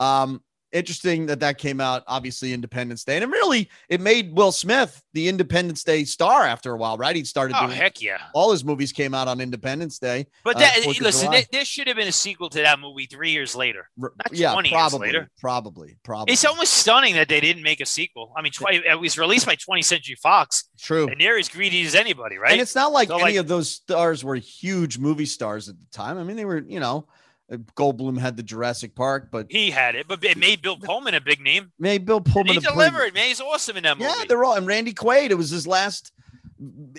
[0.00, 0.42] um,
[0.74, 2.02] interesting that that came out.
[2.06, 6.72] Obviously, Independence Day, and it really it made Will Smith the Independence Day star after
[6.72, 7.16] a while, right?
[7.16, 8.18] He started Oh doing heck yeah!
[8.34, 10.26] all his movies came out on Independence Day.
[10.42, 13.06] But uh, that of listen, there, there should have been a sequel to that movie
[13.06, 13.88] three years later.
[14.32, 15.30] Yeah, 20 years probably, later.
[15.40, 16.32] probably, probably.
[16.32, 18.32] It's almost stunning that they didn't make a sequel.
[18.36, 21.06] I mean, it was released by 20th Century Fox, True.
[21.08, 22.52] and they're as greedy as anybody, right?
[22.52, 25.78] And it's not like So, any like- of those stars were huge movie stars at
[25.78, 26.18] the time.
[26.18, 27.12] I mean, they were, you know, uh,
[27.50, 31.20] Goldblum had the Jurassic Park, but he had it, but it made Bill Pullman a
[31.20, 31.72] big name.
[31.78, 33.28] made Bill And Pullman he a pretty- delivered, man.
[33.28, 34.10] He's awesome in that movie.
[34.16, 35.30] Yeah, they're all and Randy Quaid.
[35.30, 36.12] It was his last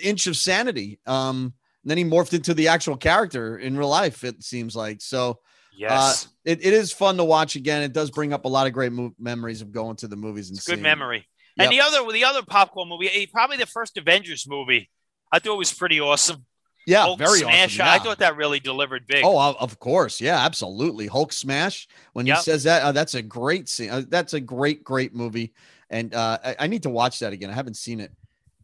[0.02, 0.98] inch of sanity.
[1.06, 4.24] Um, and then he morphed into the actual character in real life.
[4.24, 5.40] It seems like so.
[5.76, 7.82] yes, It, it is fun to watch again.
[7.82, 10.48] It does bring up a lot of great mo- memories of going to the movies
[10.48, 11.26] and it's good memory.
[11.56, 11.64] Yep.
[11.64, 14.90] And the other, the other popcorn movie, eh, probably the first Avengers movie.
[15.32, 16.46] I thought it was pretty awesome.
[16.86, 17.80] Yeah, Hulk very Smash.
[17.80, 17.92] awesome.
[17.92, 19.24] I thought that really delivered big.
[19.24, 21.08] Oh, of- course, yeah, absolutely.
[21.08, 21.88] Hulk smash.
[22.12, 22.36] When Yep.
[22.38, 23.90] he says that, uh, that's a great scene.
[23.90, 25.52] Uh, that's a great, great movie,
[25.90, 27.50] and uh, I, I need to watch that again.
[27.50, 28.12] I haven't seen it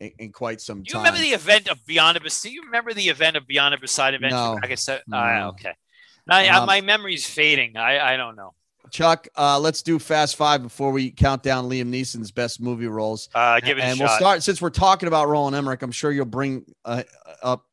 [0.00, 1.02] in, in quite some Do you time.
[1.02, 4.14] remember the event of Beyond a Do you remember the event of Beyond a Side
[4.14, 4.36] Adventure?
[4.36, 4.52] No.
[4.54, 5.16] Like I said, No.
[5.16, 5.72] ah, okay.
[6.28, 7.76] I, I- Um, my memory's fading.
[7.76, 8.54] I, I don't know.
[8.90, 13.28] Chuck, uh, let's do Fast Five before we count down Liam Neeson's best movie roles.
[13.34, 15.82] Uh, give it and a we'll start since we're talking about Roland Emmerich.
[15.82, 17.02] I'm sure you'll bring uh,
[17.42, 17.64] up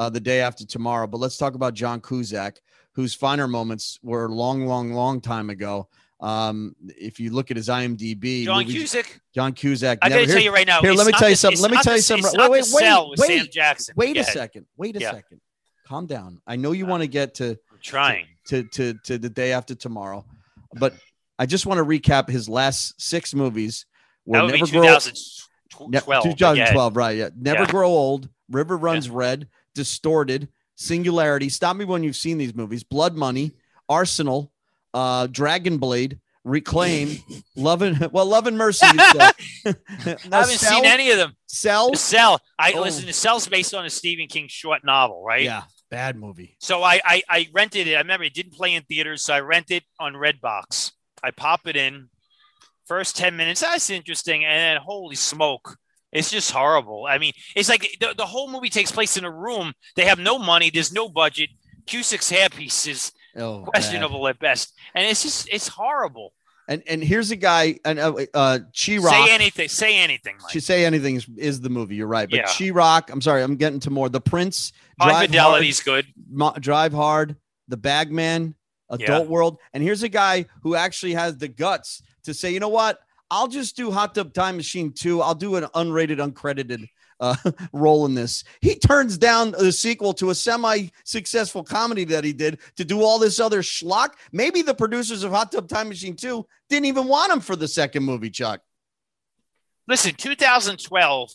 [0.00, 1.06] uh, the day after tomorrow.
[1.06, 2.58] But let's talk about John Cusack,
[2.94, 5.88] whose finer moments were long, long, long time ago.
[6.20, 9.20] Um, if you look at his IMDb, John movies- Cusack.
[9.34, 9.98] John Cusack.
[10.02, 10.80] I never- gotta tell you right now.
[10.80, 11.60] here, let me tell you the- something.
[11.62, 12.26] Let me not tell the- you something.
[12.26, 13.52] It's Wait, wait, wait, Sam wait.
[13.52, 13.94] Jackson.
[13.96, 14.66] Wait a second.
[14.76, 15.12] Wait a Yeah.
[15.12, 15.40] second.
[15.86, 16.40] Calm down.
[16.46, 18.26] I know you want to get to I'm trying.
[18.48, 20.24] to to to the day after tomorrow,
[20.78, 20.94] but
[21.38, 23.86] I just want to recap his last six movies.
[24.26, 26.24] Were That would be Never Grow Ne- 2012.
[26.24, 27.16] 2012, right?
[27.16, 27.28] Yeah.
[27.36, 27.70] Never Yeah.
[27.70, 31.48] Grow Old, River Runs Red, Distorted, Singularity.
[31.48, 32.82] Stop me when you've seen these movies.
[32.82, 33.52] Blood Money,
[33.88, 34.52] Arsenal,
[34.94, 37.18] uh, Dragon Blade, Reclaim,
[37.56, 38.86] Love and well, Love and Mercy.
[38.86, 38.96] Said.
[40.32, 41.36] I haven't seen any of them.
[41.46, 41.94] Cell.
[41.94, 42.40] Cell.
[42.58, 42.80] I Oh.
[42.80, 43.06] listen.
[43.06, 45.42] The Cell's based on a Stephen King short novel, right?
[45.42, 46.56] Yeah, bad movie.
[46.60, 47.94] So I, I I rented it.
[47.94, 50.92] I remember it didn't play in theaters, so I rented on Redbox.
[51.22, 52.08] I pop it in,
[52.86, 54.44] First 10 minutes, that's interesting.
[54.44, 55.76] And then, holy smoke,
[56.12, 57.06] it's just horrible.
[57.08, 59.72] I mean, it's like the, the whole movie takes place in a room.
[59.96, 61.50] They have no money, there's no budget.
[61.86, 64.74] Cusack's hairpiece is Oh, questionable at best.
[64.94, 66.32] And it's just, it's horrible.
[66.68, 69.10] And and here's a guy, and uh, uh Chi-Raq.
[69.10, 69.68] Say anything.
[69.68, 70.36] Say anything.
[70.40, 70.52] Mike.
[70.52, 71.96] She say anything is, is the movie.
[71.96, 72.44] You're right, but Yeah.
[72.44, 73.10] Chi-Raq.
[73.10, 74.08] I'm sorry, I'm getting to more.
[74.08, 76.06] The Prince, Drive Fidelity's good.
[76.30, 77.34] Mo- Drive Hard,
[77.66, 78.54] The Bagman,
[78.88, 82.68] Adult World, and here's a guy who actually has the guts to say, you know
[82.68, 83.00] what?
[83.30, 85.20] I'll just do Hot Tub Time Machine 2.
[85.22, 86.88] I'll do an unrated, uncredited
[87.20, 87.36] uh,
[87.72, 88.44] role in this.
[88.60, 93.18] He turns down the sequel to a semi-successful comedy that he did to do all
[93.18, 94.10] this other schlock.
[94.32, 97.68] Maybe the producers of Hot Tub Time Machine 2 didn't even want him for the
[97.68, 98.60] second movie, Chuck.
[99.86, 101.30] Listen, 2012.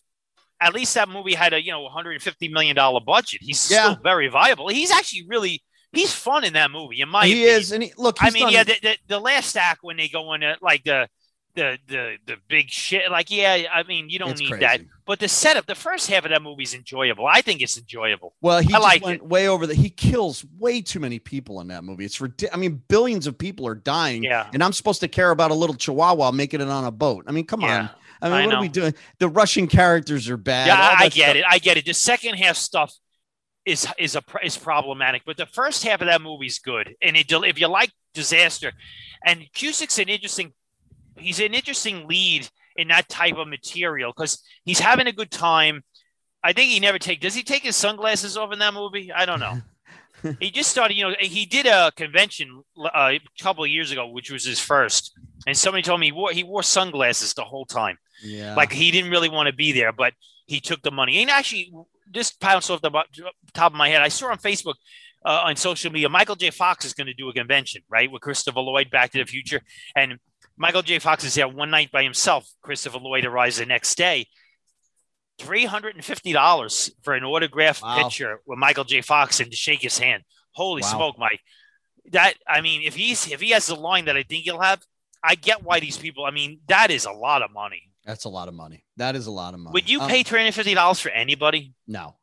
[0.62, 3.42] At least that movie had a you know 150 million dollar budget.
[3.44, 3.92] He's Yeah.
[3.92, 4.70] still very viable.
[4.70, 7.02] He's actually really he's fun in that movie.
[7.02, 7.60] In my he opinion.
[7.60, 10.08] is, and he, look, I mean, done- yeah, the, the, the last act when they
[10.08, 11.10] go in uh, like the
[11.56, 14.62] the the the big shit, like yeah, I mean, you don't It's need crazy.
[14.62, 14.82] that.
[15.06, 17.28] But the setup, the first half of that movie is enjoyable.
[17.28, 18.36] I think it's enjoyable.
[18.42, 19.74] Well, he liked went way over the.
[19.74, 22.06] He kills way too many people in that movie.
[22.06, 22.56] It's ridiculous.
[22.56, 25.56] I mean, billions of people are dying, Yeah, and I'm supposed to care about a
[25.56, 27.26] little chihuahua making it on a boat.
[27.28, 27.90] I mean, come yeah, on.
[28.22, 28.94] I mean, I what are we doing?
[29.20, 30.68] The Russian characters are bad.
[30.68, 30.76] yeah.
[31.00, 31.36] I, I get stuff.
[31.36, 31.44] it.
[31.48, 31.86] I get it.
[31.86, 32.94] The second half stuff
[33.66, 36.96] is is a is problematic, but the first half of that movie is good.
[37.02, 38.74] And it, if you like disaster,
[39.26, 40.54] and Cusack's an interesting,
[41.18, 45.84] he's an interesting lead in that type of material because he's having a good time.
[46.44, 47.22] I think he never take.
[47.22, 49.12] Does he take his sunglasses off in that movie?
[49.12, 49.62] I don't know.
[50.40, 50.96] he just started.
[50.96, 54.60] You know, he did a convention uh, a couple of years ago, which was his
[54.60, 57.98] first, and somebody told me he wore, he wore sunglasses the whole time.
[58.24, 58.56] Yeah.
[58.56, 60.14] Like he didn't really want to be there, but
[60.46, 61.22] he took the money.
[61.22, 61.74] And actually,
[62.12, 62.92] just pounced off the
[63.54, 64.02] top of my head.
[64.02, 64.76] I saw on Facebook,
[65.26, 66.52] uh, on social media, Michael J.
[66.52, 69.62] Fox is going to do a convention, right, with Christopher Lloyd, Back to the Future,
[69.96, 70.20] and
[70.58, 71.00] Michael J.
[71.00, 72.50] Fox is there one night by himself.
[72.62, 74.28] Christopher Lloyd arrives the next day.
[75.38, 78.04] Three hundred and fifty dollars for an autographed Wow.
[78.04, 79.02] picture with Michael J.
[79.02, 80.24] Fox and to shake his hand.
[80.54, 80.88] Holy Wow.
[80.88, 81.42] smoke, Mike!
[82.12, 84.82] That I mean, if he's if he has the line that I think he'll have,
[85.22, 86.24] I get why these people.
[86.24, 87.92] I mean, that is a lot of money.
[88.06, 88.86] That's a lot of money.
[88.96, 89.74] That is a lot of money.
[89.74, 91.74] Would you Um, pay three hundred fifty dollars for anybody?
[91.86, 92.16] No.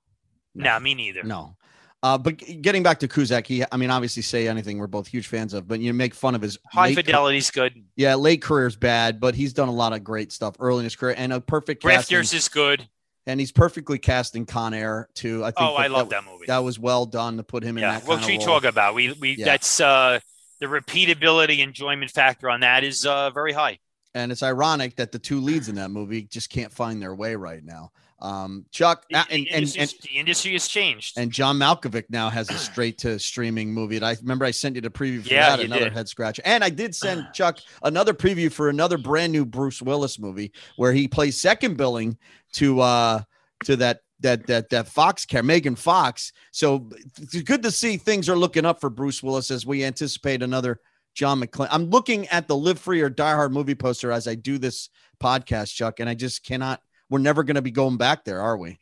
[0.55, 1.23] No, me neither.
[1.23, 1.57] No.
[2.03, 5.29] Uh, but getting back to Cusack, he, I mean, obviously, say anything we're both huge
[5.29, 7.85] fans of, but you make fun of his High fidelity's good.
[7.95, 10.97] yeah, late career's bad, but he's done a lot of great stuff early in his
[10.97, 12.88] career and a perfect casting, Grifters is good.
[13.29, 15.45] and he's perfectly cast in Con Air too.
[15.45, 15.61] I think.
[15.71, 16.47] Oh, I love that movie.
[16.49, 18.95] That was well done to put him in yeah, that what we talk about?
[18.97, 19.45] We we Yeah.
[19.45, 20.19] that's uh
[20.59, 23.79] the repeatability enjoyment factor on that is uh very high.
[24.15, 27.37] And it's ironic that the two leads in that movie just can't find their way
[27.37, 27.93] right now.
[28.23, 31.19] Um, Chuck The, uh, the and, and, industry, and the industry has changed.
[31.19, 33.97] and John Malkovich now has a straight to streaming movie.
[33.97, 35.93] And I remember I sent you the preview for Yeah, that, another did.
[35.93, 36.39] head scratch.
[36.45, 40.93] And I did send Chuck another preview for another brand new Bruce Willis movie where
[40.93, 42.17] he plays second billing
[42.53, 43.23] to uh
[43.65, 46.33] to that that that that Fox care Megan Fox.
[46.53, 46.89] So
[47.21, 50.79] it's good to see things are looking up for Bruce Willis as we anticipate another
[51.15, 51.69] John McClane.
[51.73, 54.91] I'm looking at the Live Free or Die Hard movie poster as I do this
[55.21, 56.81] podcast, Chuck, and I just cannot.
[57.12, 58.79] We're never going to be going back there, are we?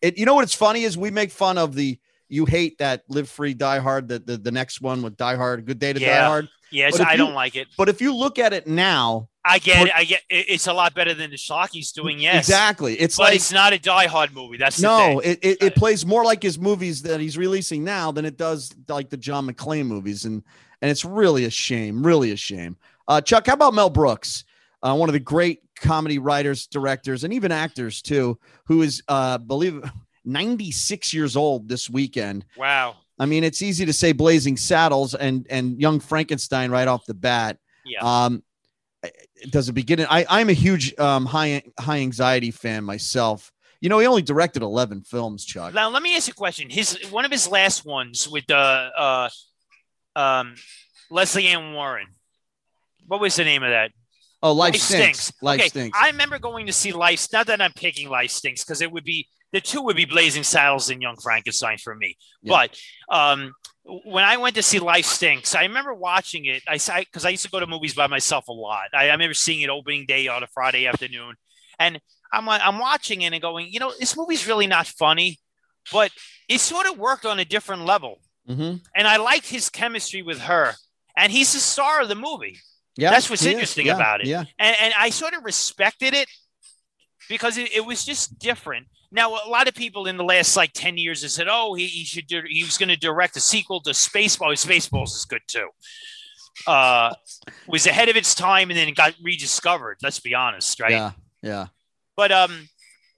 [0.00, 0.18] It.
[0.18, 2.00] You know what's funny is we make fun of the.
[2.28, 5.64] You hate that Live Free Die Hard, the the, the next one with Die Hard,
[5.64, 6.48] Good Day to Die Hard.
[6.72, 7.68] yes, I you- don't like it.
[7.78, 9.92] But if you look at it now, I get it.
[9.94, 12.18] I get it, it's a lot better than the schlock he's doing.
[12.18, 14.56] Yes, exactly, it's But like it's not a Die Hard movie.
[14.56, 15.30] That's the no, thing.
[15.32, 18.74] it, it it plays more like his movies that he's releasing now than it does
[18.88, 20.42] like the John McClane movies, and
[20.80, 22.76] and it's really a shame, really a shame.
[23.06, 24.44] Uh, Chuck, how about Mel Brooks,
[24.82, 29.38] uh, one of the great comedy writers, directors, and even actors too, who is uh,
[29.38, 29.82] believe
[30.24, 32.44] 96 years old this weekend.
[32.56, 32.96] Wow.
[33.18, 37.14] I mean, it's easy to say Blazing Saddles and and Young Frankenstein right off the
[37.14, 37.58] bat.
[37.84, 38.00] Yeah.
[38.00, 38.42] Um,
[39.50, 40.00] does it begin?
[40.08, 43.52] I I'm a huge um high high anxiety fan myself.
[43.80, 45.74] You know, he only directed 11 films, Chuck.
[45.74, 46.70] Now let me ask you a question.
[46.70, 49.28] His one of his last ones with uh, uh
[50.16, 50.54] um
[51.10, 52.08] Lesley Ann Warren.
[53.06, 53.90] What was the name of that?
[54.42, 55.32] Oh, Life, Stinks.
[55.40, 55.98] Life okay, Stinks.
[56.00, 57.20] I remember going to see Life.
[57.20, 60.04] Stinks not that I'm picking Life Stinks because it would be the two would be
[60.04, 62.16] Blazing Saddles and Young Frankenstein for me.
[62.42, 62.66] Yeah.
[62.66, 62.78] But
[63.14, 63.52] um,
[64.04, 66.62] when I went to see Life Stinks, I remember watching it.
[66.66, 68.86] I because I used to go to movies by myself a lot.
[68.94, 71.34] I, I remember seeing it opening day on a Friday afternoon,
[71.78, 72.00] and
[72.32, 75.38] I'm I'm watching it and going, you know, this movie's really not funny,
[75.92, 76.10] but
[76.48, 78.80] it sort of worked on a different level, Mhm.
[78.96, 80.74] and I liked his chemistry with her,
[81.16, 82.58] and he's the star of the movie
[82.96, 84.26] Yeah, That's what's interesting Yeah, about it.
[84.26, 86.28] Yeah, and, and I sort of respected it
[87.28, 88.86] because it, it was just different.
[89.10, 91.86] Now, a lot of people in the last like 10 years have said, oh, he,
[91.86, 94.64] he should do, he was going to direct a sequel to Spaceballs.
[94.66, 95.68] Spaceballs is good too.
[96.66, 97.14] uh,
[97.66, 99.98] was ahead of its time and then got rediscovered.
[100.02, 100.92] Let's be honest, right?
[100.92, 101.10] Yeah,
[101.42, 101.66] yeah.
[102.16, 102.68] But um,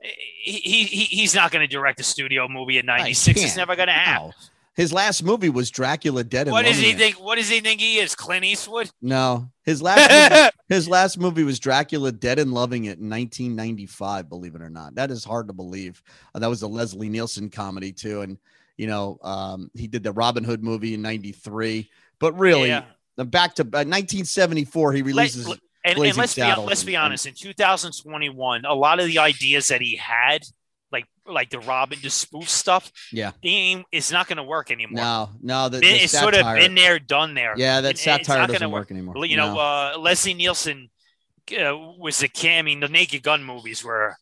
[0.01, 3.43] he, he he's not going to direct a studio movie he 96.
[3.43, 4.33] It's never going to happen.
[4.77, 7.17] His last movie was Dracula Dead and What does Loving he think?
[7.25, 8.15] What does he think he is?
[8.17, 8.91] Clint Eastwood?
[9.01, 14.29] No, his last movie, his last movie was Dracula Dead and Loving It in 1995.
[14.29, 16.03] Believe it or not, that is hard to believe.
[16.35, 18.37] Uh, that was a Leslie Nielsen comedy too, and
[18.77, 21.89] you know um, he did the Robin Hood movie in '93.
[22.19, 22.85] But really, Yeah.
[23.19, 25.49] uh, back to uh, 1974, he releases.
[25.49, 27.27] Let- and, and let's be let's be honest.
[27.27, 30.47] In 2021, a lot of the ideas that he had,
[30.95, 35.03] like like the Robin to spoof stuff, yeah, ain't- it's not going to work anymore.
[35.05, 37.55] no, no, the, the it's sort of been there, done there.
[37.57, 39.27] Yeah, that And- and it's satire not doesn't gonna work anymore.
[39.27, 39.61] You know, No.
[39.61, 40.91] uh, Leslie Nielsen
[41.53, 42.59] uh, was the can.
[42.61, 44.17] I mean, the Naked Gun movies were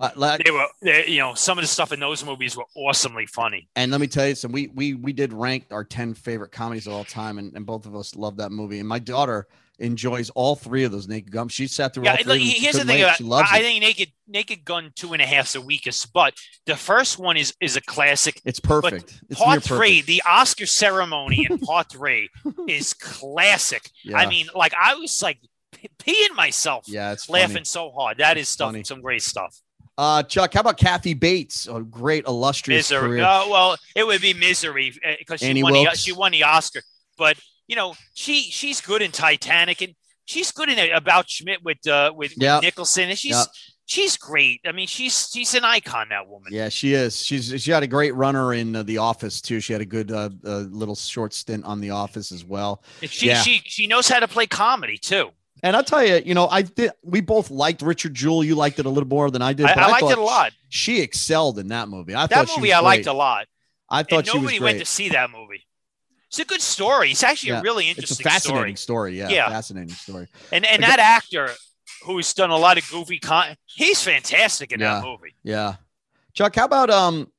[0.00, 2.66] Uh, like- they were they, you know some of the stuff in those movies were
[2.76, 3.68] awesomely funny.
[3.76, 4.52] And let me tell you some.
[4.52, 7.84] We we we did rank our ten favorite comedies of all time, and, and both
[7.86, 8.78] of us love that movie.
[8.80, 9.46] And my daughter
[9.78, 11.48] enjoys all three of those Naked Gun.
[11.48, 12.24] She sat through Yeah, all three.
[12.24, 12.48] like, of them.
[12.54, 13.62] She here's the thing about she loves I it.
[13.62, 16.34] think Naked Naked Gun two and a half's the weakest, but
[16.66, 18.40] the first one is is a classic.
[18.44, 19.20] It's perfect.
[19.28, 20.06] It's part three, perfect.
[20.06, 22.28] the Oscar ceremony in part three
[22.68, 23.88] is classic.
[24.04, 24.18] Yeah.
[24.18, 25.38] I mean, like I was like
[25.98, 27.64] peeing myself yeah, it's laughing funny.
[27.64, 28.18] so hard.
[28.18, 28.84] That is stuff, Funny.
[28.84, 29.56] some great stuff.
[29.96, 31.66] Uh, Chuck, how about Kathy Bates?
[31.66, 33.08] A great illustrious Misery.
[33.08, 33.24] career.
[33.24, 36.82] Uh, well, it would be misery because she Annie won the she won the Oscar.
[37.16, 37.36] But
[37.68, 42.12] you know, she she's good in Titanic and she's good in About Schmidt with uh
[42.14, 43.46] with, with Nicholson and she's Yep.
[43.86, 44.60] she's great.
[44.66, 46.08] I mean, she's she's an icon.
[46.08, 46.52] That woman.
[46.52, 47.22] Yeah, she is.
[47.24, 49.60] She's she had a great runner in uh, The Office too.
[49.60, 52.82] She had a good uh, little short stint on The Office as well.
[53.02, 53.40] And She Yeah.
[53.42, 55.30] she she knows how to play comedy too.
[55.62, 56.92] And I'll tell you, you know, I did.
[57.02, 58.44] We both liked Richard Jewell.
[58.44, 59.66] You liked it a little more than I did.
[59.66, 60.52] I, but I liked it a lot.
[60.68, 62.14] She excelled in that movie.
[62.14, 63.46] I That thought she movie was I liked a lot.
[63.90, 64.64] I thought and she was nobody great.
[64.74, 65.64] went to see that movie.
[66.28, 67.10] It's a good story.
[67.10, 69.12] It's actually Yeah, a really interesting it's a fascinating story.
[69.14, 69.18] story.
[69.18, 69.48] Yeah, Yeah.
[69.48, 70.28] fascinating story.
[70.52, 71.50] And and that actor
[72.04, 75.34] who's done a lot of goofy con he's fantastic in that movie.
[75.42, 75.76] Yeah,
[76.34, 76.54] Chuck.
[76.54, 77.32] How about um,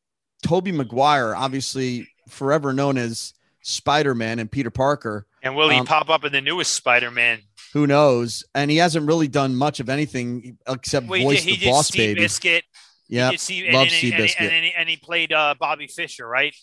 [0.43, 1.35] Tobey Maguire?
[1.35, 5.27] Obviously, forever known as Spider Man and Peter Parker.
[5.43, 7.39] And will he Um, pop up in the newest Spider-Man?
[7.71, 8.43] Who knows?
[8.53, 11.91] And he hasn't really done much of anything except Well, voice did, he the boss
[11.91, 12.19] baby.
[12.19, 12.65] Biscuit.
[13.07, 14.35] Yeah, He did Steve, and, love and, Biscuit.
[14.41, 16.53] and, and, he, and he played uh, Bobby Fischer, right?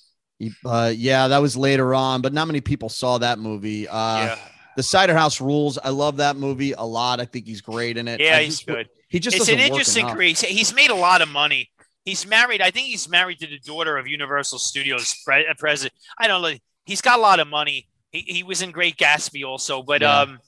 [0.64, 3.88] Uh, yeah, that was later on, but not many people saw that movie.
[3.88, 4.38] Uh, yeah,
[4.76, 5.78] The Cider House Rules.
[5.78, 7.20] I love that movie a lot.
[7.20, 8.20] I think he's great in it.
[8.20, 8.88] yeah, I he's just- good.
[9.08, 10.28] He just It's an interesting career.
[10.28, 11.70] He's, he's made a lot of money.
[12.04, 12.60] He's married.
[12.60, 15.94] I think he's married to the daughter of Universal Studios pre- uh, president.
[16.18, 16.52] I don't know.
[16.84, 17.86] He's got a lot of money.
[18.10, 20.20] He, he was in Great Gatsby also, but Yeah.
[20.22, 20.38] um,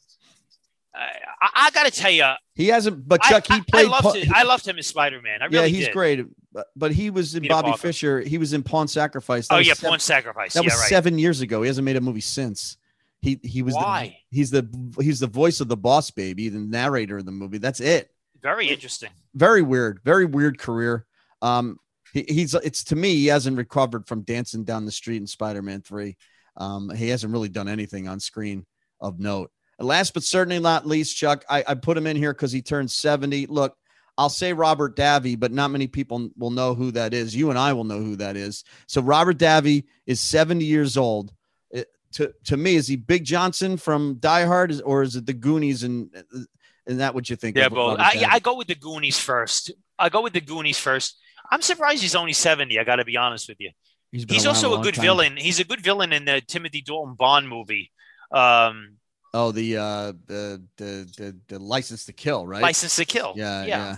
[1.41, 3.87] I, I got to tell you, He hasn't, but I, Chuck, he played.
[3.87, 4.33] I, loved Pa-.
[4.35, 5.43] I loved him as Spider Man.
[5.43, 5.93] I yeah, he's did.
[5.93, 6.27] great.
[6.53, 7.83] But, but he was in Peter Bobby Parker.
[7.83, 8.21] Fischer.
[8.21, 9.49] He was in Pawn Sacrifice.
[9.49, 10.55] That Oh yeah, seven- Pawn Sacrifice.
[10.55, 10.89] That yeah, was right.
[10.89, 11.63] seven years ago.
[11.63, 12.77] He hasn't made a movie since.
[13.21, 14.17] He he was Why?
[14.31, 17.59] the he's the he's the voice of the boss baby, the narrator of the movie.
[17.59, 18.11] That's it.
[18.41, 19.11] Very interesting.
[19.35, 21.05] Very weird, very weird career.
[21.43, 21.79] Um,
[22.13, 25.83] he, he's it's to me he hasn't recovered from dancing down the street in Spider-Man
[25.83, 26.17] Three.
[26.57, 28.65] Um, he hasn't really done anything on screen
[29.01, 29.51] of note.
[29.79, 32.63] And last but certainly not least, Chuck, I, I put him in here because he
[32.63, 33.47] turned seventy.
[33.47, 33.77] Look,
[34.17, 37.35] I'll say Robert Davi, but not many people will know who that is.
[37.37, 38.65] You and I will know who that is.
[38.89, 41.33] So Robert Davi is seventy years old.
[41.71, 45.27] It- to to me, is he Big Johnson from Die Hard, is- or is it
[45.27, 45.83] the Goonies?
[45.85, 46.11] And
[46.87, 47.57] and that what you think?
[47.57, 48.27] Yeah, Robert I?
[48.29, 49.71] I go with the Goonies first.
[49.99, 51.19] I go with the Goonies first.
[51.51, 52.79] I'm surprised he's only 70.
[52.79, 53.71] I got to be honest with you.
[54.13, 55.03] He's, He's also a long good time.
[55.03, 55.37] villain.
[55.37, 57.91] He's a good villain in the Timothy Dalton Bond movie,
[58.33, 58.97] um,
[59.35, 62.63] Oh, the uh the the the, the license to kill, right?
[62.63, 63.35] License to Kill.
[63.37, 63.97] yeah, yeah,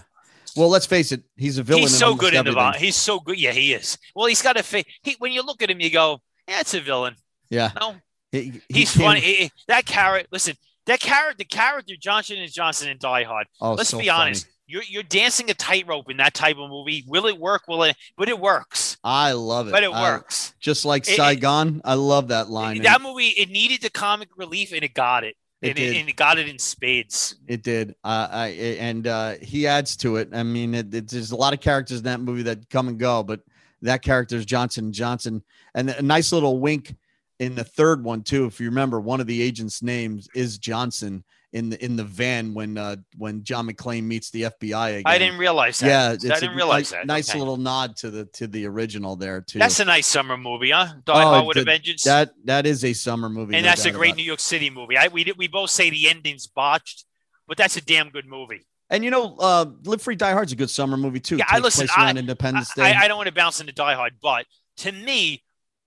[0.56, 1.82] Well, let's face it, he's a villain.
[1.82, 2.80] He's so good in the everything.
[2.80, 3.38] He's so good.
[3.40, 3.96] Yeah, he is.
[4.14, 4.84] Well, he's got a face.
[5.02, 7.14] He, when you look at him, you go, "Yeah, it's a villain."
[7.48, 7.94] Yeah, No,
[8.32, 9.20] he, he he's came- funny.
[9.20, 10.28] He- that character.
[10.32, 11.36] Listen, that character.
[11.38, 13.46] The character Johnson and Johnson in Die Hard.
[13.60, 14.34] Oh, Let's so be funny.
[14.70, 17.04] You're you're dancing a tightrope in that type of movie.
[17.06, 17.62] Will it work?
[17.68, 17.96] Will it?
[18.16, 18.96] But it works.
[19.02, 19.72] I love it.
[19.72, 20.54] But it I- works.
[20.61, 21.80] just like It- it- Saigon.
[21.85, 22.80] I love that line.
[22.83, 25.97] that movie it needed the comic relief and it got it, It and, did.
[25.97, 27.97] it and it got it in spades It did.
[28.05, 30.28] Uh, I and uh, he adds to it.
[30.32, 32.99] I mean, it, it, there's a lot of characters in that movie that come and
[32.99, 33.40] go, but
[33.82, 35.42] that character is Johnson Johnson,
[35.74, 36.94] and a nice little wink
[37.38, 38.44] in the third one too.
[38.44, 42.55] If you remember, one of the agents' names is Johnson in the in the van
[42.55, 45.03] when uh, when John McClane meets the FBI again.
[45.07, 47.38] i didn't realize that Yeah, i didn't a realize ni- that Nice Okay.
[47.40, 49.59] little nod to the to the original there too.
[49.59, 52.84] that's a nice summer movie huh die Oh, hard with a vengeance that that is
[52.84, 55.38] a summer movie, and no that's a great new york city movie I, we, did-
[55.38, 57.05] we both say the ending's botched
[57.48, 60.57] but that's a damn good movie And you know, uh, Live Free Die Hard's a
[60.57, 61.36] good summer movie too.
[61.36, 62.82] Yeah, I listen, I- Independence Day.
[62.92, 64.46] I, I don't want to bounce into die hard but
[64.78, 65.42] to me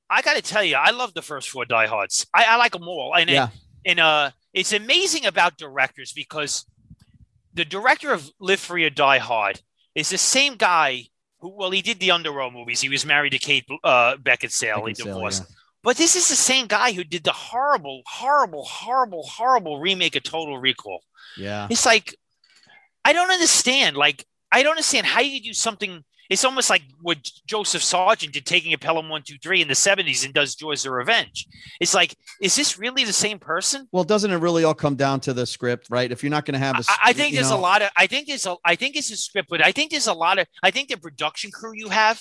[0.09, 2.83] i gotta tell you i love the first four die hards i, I like them
[2.87, 3.47] all and yeah,
[3.85, 6.65] And uh, it's amazing about directors because
[7.53, 9.61] the director of Live Free or Die Hard
[9.95, 11.03] is the same guy
[11.39, 12.81] who, well, he did the Underworld movies.
[12.81, 14.87] He was married to Kate uh, Beckinsale.
[14.87, 15.43] He divorced.
[15.43, 15.55] yeah.
[15.83, 20.23] But this is the same guy who did the horrible, horrible, horrible, horrible remake of
[20.23, 21.01] Total Recall.
[21.37, 21.67] Yeah.
[21.69, 22.15] It's like
[23.03, 23.97] I don't understand.
[23.97, 26.03] Like I don't understand how you do something.
[26.33, 29.75] It's almost like what Joseph Sargent did, taking a Pelham One Two Three in the
[29.75, 31.47] '70s and does Jaws of Revenge.
[31.79, 33.87] It's like, is this really the same person?
[33.91, 36.11] Well, doesn't it really all come down to the script, right?
[36.11, 37.91] If you're not going to have a, I, I think there's know- a lot of.
[37.95, 38.55] I think there's a.
[38.65, 40.47] I think it's a script, but I think there's a lot of.
[40.63, 42.19] I think the production crew you have.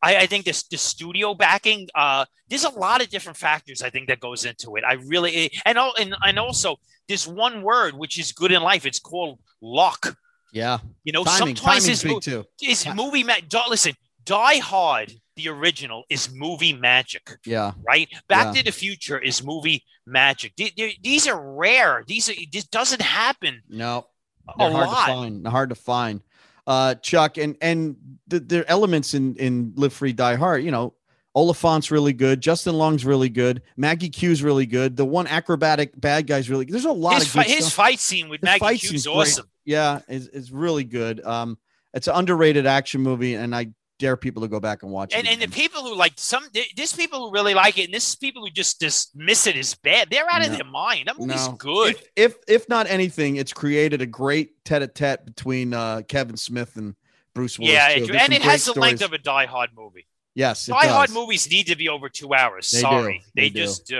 [0.00, 1.88] I, I think this the studio backing.
[1.96, 3.82] Uh, there's a lot of different factors.
[3.82, 4.84] I think that goes into it.
[4.84, 6.76] I really and all and and also
[7.08, 8.86] there's one word which is good in life.
[8.86, 10.16] It's called luck.
[10.52, 10.78] Yeah.
[11.04, 11.56] You know, Timing.
[11.56, 12.44] sometimes Timing's this big mo- too.
[12.62, 13.24] is movie.
[13.24, 13.34] Ma-
[13.68, 13.94] listen,
[14.24, 17.72] Die Hard, the original, is movie magic, Yeah.
[17.88, 18.08] right?
[18.28, 18.60] Back Yeah.
[18.60, 20.54] to the Future is movie magic.
[20.56, 22.04] Th- th- These are rare.
[22.06, 24.06] These are, this doesn't happen No.
[24.48, 25.06] a They're hard lot.
[25.06, 25.44] to find.
[25.44, 26.20] They're hard to find.
[26.66, 27.96] Uh, Chuck, and and
[28.28, 30.62] the, the elements in in Live Free Die Hard.
[30.62, 30.94] You know,
[31.34, 32.40] Olyphant's really good.
[32.40, 33.62] Justin Long's really good.
[33.76, 34.96] Maggie Q's really good.
[34.96, 36.66] The one acrobatic bad guy's really.
[36.66, 37.74] There's a lot His, of fi- good his stuff.
[37.74, 39.16] fight scene with His Maggie fight Q scene's great.
[39.16, 39.48] awesome.
[39.64, 41.24] Yeah, is is really good.
[41.24, 41.56] Um,
[41.94, 43.68] it's an underrated action movie, and I
[43.98, 45.32] dare people to go back and watch And it.
[45.32, 48.08] and the people who like some, th- this people who really like it, and this
[48.08, 50.08] is people who just dismiss it as bad.
[50.10, 51.06] They're out of their mind.
[51.06, 51.52] That movie's No.
[51.54, 51.94] good.
[52.16, 56.96] If, if if not anything, it's created a great tete-a-tete between uh, Kevin Smith and
[57.34, 57.72] Bruce Willis.
[57.72, 60.06] yeah, it, and it has great the length of a Die Hard movie.
[60.34, 62.70] Yes, Die Hard movies need to be over two hours.
[62.70, 62.82] They do.
[62.82, 63.60] Sorry, They they, do.
[63.60, 63.94] just do.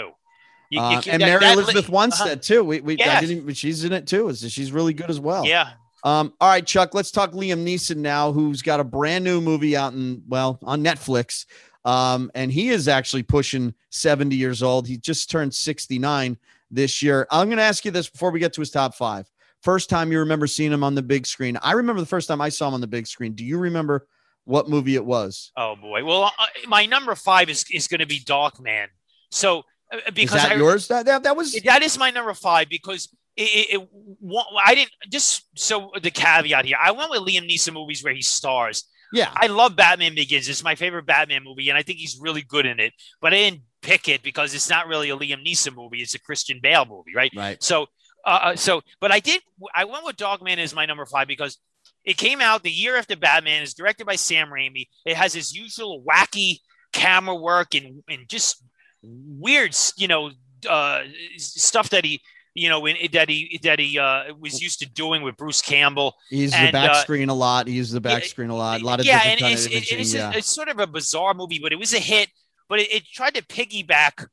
[0.70, 2.36] You- you Uh, and that- Mary that- Elizabeth Winstead uh-huh.
[2.40, 2.64] too.
[2.64, 3.20] We, we Yeah.
[3.20, 4.34] didn't even, she's in it too.
[4.34, 5.44] She's really good as well.
[5.44, 5.70] Yeah,
[6.04, 6.32] Um.
[6.40, 6.94] All right, Chuck.
[6.94, 10.82] Let's talk Liam Neeson now, who's got a brand new movie out in well on
[10.82, 11.44] Netflix.
[11.84, 14.86] Um, and he is actually pushing 70 years old.
[14.88, 16.38] He just turned 69
[16.70, 17.26] this year.
[17.30, 19.28] I'm going to ask you this before we get to his top five.
[19.62, 21.58] First time you remember seeing him on the big screen.
[21.62, 23.32] I remember the first time I saw him on the big screen.
[23.34, 24.06] Do you remember
[24.44, 25.52] what movie it was?
[25.56, 26.04] Oh boy.
[26.04, 28.86] Well, uh, my number five is is going to be Darkman.
[29.30, 30.88] So uh, Is because that I, yours?
[30.88, 33.88] That, that that was that is my number five because it, it, it
[34.64, 36.76] I didn't just so the caveat here.
[36.80, 38.84] I went with Liam Neeson movies where he stars.
[39.12, 39.30] yeah.
[39.34, 40.48] I love Batman Begins.
[40.48, 42.92] It's my favorite Batman movie, and I think he's really good in it.
[43.20, 45.98] But I didn't pick it because it's not really a Liam Neeson movie.
[45.98, 47.32] It's a Christian Bale movie, right?
[47.36, 47.62] Right.
[47.62, 47.86] So,
[48.24, 49.42] uh, uh, so, but I did.
[49.74, 51.58] I went with Darkman as my number five because
[52.04, 53.62] it came out the year after Batman.
[53.62, 54.86] is directed by Sam Raimi.
[55.06, 56.58] It has his usual wacky
[56.92, 58.62] camera work and and just
[59.02, 60.30] weird, you know,
[60.68, 61.02] uh,
[61.36, 62.20] stuff that he,
[62.54, 66.14] you know, in, that he that he uh, was used to doing with Bruce Campbell.
[66.30, 67.66] He uses And, the back uh, screen a lot.
[67.66, 68.80] He uses the back yeah, screen a lot.
[68.80, 70.32] A lot of yeah, and it's, it- it's, yeah.
[70.34, 72.28] it's sort of a bizarre movie, but it was a hit.
[72.68, 74.26] But it, it tried to piggyback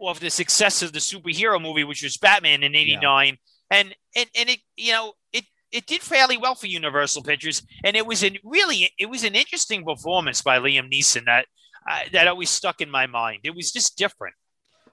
[0.00, 3.36] off the success of the superhero movie, which was Batman in '89,
[3.70, 7.96] and and and it you know it it did fairly well for Universal Pictures, and
[7.96, 11.46] it was a really it was an interesting performance by Liam Neeson that
[11.88, 13.40] uh, that always stuck in my mind.
[13.44, 14.34] It was just different.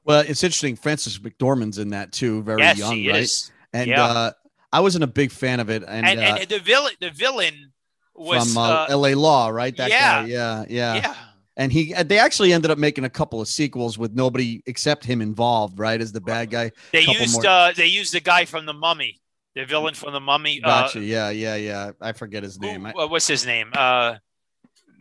[0.05, 0.75] Well, it's interesting.
[0.75, 2.41] Frances McDormand's in that too.
[2.43, 3.23] Very yes, young, right?
[3.23, 3.51] is.
[3.73, 4.03] And Yeah.
[4.03, 4.31] uh,
[4.71, 5.83] I wasn't a big fan of it.
[5.85, 7.73] And, And, uh, and, the villain the villain
[8.15, 9.15] was from uh, uh, L.A.
[9.15, 9.75] Law, right?
[9.75, 10.21] That yeah.
[10.21, 10.27] guy.
[10.27, 11.15] Yeah, yeah, yeah.
[11.57, 15.03] And he, uh, they actually ended up making a couple of sequels with nobody except
[15.03, 15.99] him involved, right?
[15.99, 16.71] As the bad guy.
[16.91, 19.19] They used more- uh, they used the guy from the Mummy,
[19.57, 20.59] the villain from the Mummy.
[20.59, 20.99] Gotcha.
[20.99, 21.91] Uh, yeah, yeah, yeah.
[21.99, 22.85] I forget his name.
[22.85, 23.71] Uh, what's his name?
[23.73, 24.15] Uh,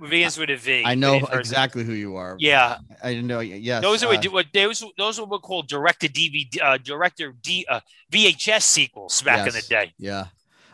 [0.00, 0.82] begins with a V.
[0.84, 2.36] I know exactly who you are.
[2.38, 3.40] Yeah, I didn't know.
[3.40, 3.82] Yes.
[3.82, 7.80] those are uh, what, those those were what called director DVD, uh, director D, uh,
[8.11, 9.92] VHS sequels back in the day.
[9.98, 10.26] Yeah.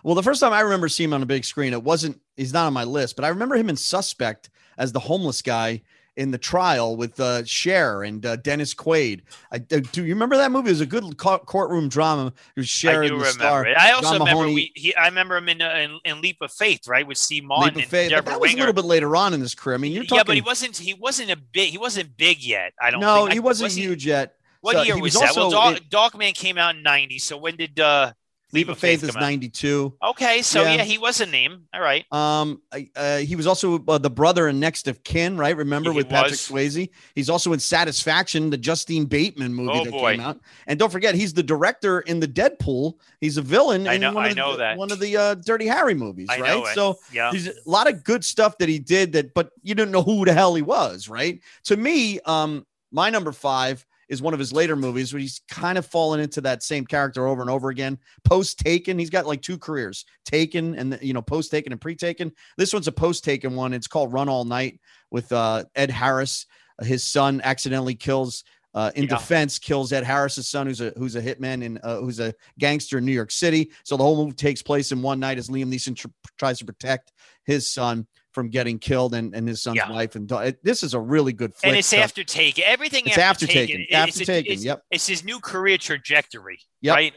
[0.05, 2.53] Well, the first time I remember seeing him on a big screen, it wasn't, he's
[2.53, 5.83] not on my list, but I remember him in Suspect as the homeless guy
[6.17, 9.23] in the trial with uh, Cher and uh, Dennis Quaid.
[9.51, 10.69] I, uh, do you remember that movie?
[10.69, 12.27] It was a good co- courtroom drama.
[12.57, 13.67] It was Cher I and the remember star.
[13.67, 13.77] it.
[13.79, 14.73] I also John remember we.
[14.75, 17.77] He, I remember him in, uh, in in Leap of Faith, right, with Steve Martin
[17.77, 18.11] Leap of Faith.
[18.11, 19.75] That was a little bit later on in his career.
[19.77, 20.19] I mean, you're talking.
[20.19, 20.77] yeah, but he wasn't.
[20.77, 21.71] He wasn't a big.
[21.71, 22.73] He wasn't big yet.
[22.81, 23.01] I don't.
[23.01, 23.15] Know.
[23.15, 23.33] No, think.
[23.35, 24.35] he wasn't was he- huge yet.
[24.61, 25.33] What So year was, was that?
[25.35, 27.19] Well, Dog, Darkman came out in '90.
[27.19, 28.13] So when did uh,
[28.53, 29.27] Leap of Faith is come out?
[29.27, 29.95] 92.
[30.11, 30.75] Okay, so Yeah.
[30.75, 30.83] yeah.
[30.85, 31.63] he was a name.
[31.73, 32.05] All right.
[32.13, 32.61] Um,
[32.95, 35.57] uh, he was also uh, the brother and Next of Kin, right?
[35.57, 36.41] Remember with Patrick was.
[36.41, 36.91] Swayze.
[37.15, 40.13] He's also in Satisfaction, the Justine Bateman movie Oh, that boy.
[40.13, 40.39] came out.
[40.67, 42.95] And don't forget, he's the director in the Deadpool.
[43.21, 43.89] He's a villain.
[43.89, 44.77] I in know- One I of the, know that.
[44.77, 46.75] one of the uh, Dirty Harry movies, I right?
[46.75, 47.31] So Yeah.
[47.31, 50.25] there's a lot of good stuff that he did that, but you didn't know who
[50.27, 51.41] the hell he was, right?
[51.65, 55.79] To me, um, my number five is one of his later movies where he's kind
[55.79, 57.99] of fallen into that same character over and over again.
[58.25, 61.97] Post Taken, he's got like two careers: Taken and you know post Taken and pre
[61.97, 62.31] Taken.
[62.59, 63.73] This one's a post Taken one.
[63.73, 66.47] It's called Run All Night with uh, Ed Harris.
[66.83, 68.45] His son accidentally kills
[68.75, 69.17] uh, in Yeah.
[69.17, 72.99] defense kills Ed Harris's son, who's a who's a hitman and uh, who's a gangster
[72.99, 73.71] in New York City.
[73.83, 76.09] So the whole movie takes place in one night as Liam Neeson tr-
[76.39, 77.13] tries to protect
[77.45, 79.91] his son from getting killed and, and his son's Yeah.
[79.91, 80.15] wife.
[80.15, 81.69] And it, this is a really good flick.
[81.69, 82.65] and it's after Taken.
[82.67, 83.81] Everything It's after, after Taken.
[83.83, 84.83] It's, After it's, Taken, It's, yep.
[84.91, 86.59] it's his new career trajectory.
[86.81, 86.95] Yep.
[86.97, 87.13] Right.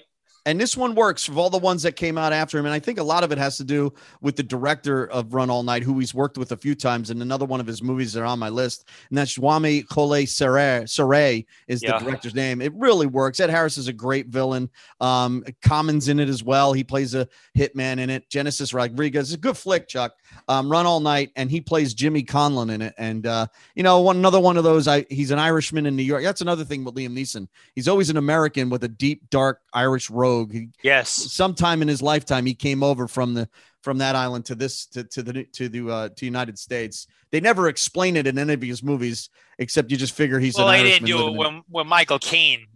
[0.48, 2.66] and this one works of all the ones that came out after him.
[2.66, 3.92] And I think a lot of it has to do
[4.22, 7.10] with the director of Run All Night, who he's worked with a few times.
[7.10, 10.22] And another one of his movies that are on my list, and that's Swami Kole
[10.28, 11.98] Saray, Serra is Yeah.
[11.98, 12.62] the director's name.
[12.62, 13.40] It really works.
[13.40, 14.70] Ed Harris is a great villain.
[15.02, 16.74] Um, Common's in it as well.
[16.74, 18.30] He plays a hitman in it.
[18.30, 19.30] Genesis Rodriguez.
[19.32, 20.14] It's a good flick, Chuck.
[20.48, 22.94] Um, Run All Night, and he plays Jimmy Conlon in it.
[22.98, 24.88] And uh, you know, one another one of those.
[24.88, 26.24] I he's an Irishman in New York.
[26.24, 27.48] That's another thing with Liam Neeson.
[27.74, 30.52] He's always an American with a deep, dark Irish rogue.
[30.52, 31.10] He, Yes.
[31.10, 33.50] sometime in his lifetime, he came over from the
[33.82, 37.08] from that island to this to, to the to the uh, to the United States.
[37.32, 39.30] They never explain it in any of his movies,
[39.60, 42.20] except you just figure he's Well, an they Irishman didn't do it when, when Michael
[42.20, 42.68] Caine.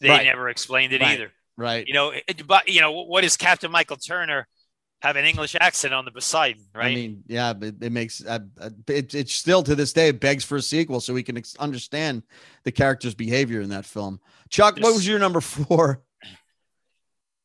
[0.00, 0.26] They Right.
[0.26, 1.12] never explained it Right.
[1.14, 1.32] either.
[1.56, 1.86] right.
[1.86, 2.12] You know,
[2.46, 4.46] but you know what is Captain Michael Turner
[5.06, 6.86] have an English accent on the Poseidon, right?
[6.86, 8.40] I mean, yeah, but it makes uh,
[8.88, 12.22] it, it's still to this day begs for a sequel so we can ex- understand
[12.64, 14.20] the character's behavior in that film.
[14.48, 16.02] Chuck, what was your number four?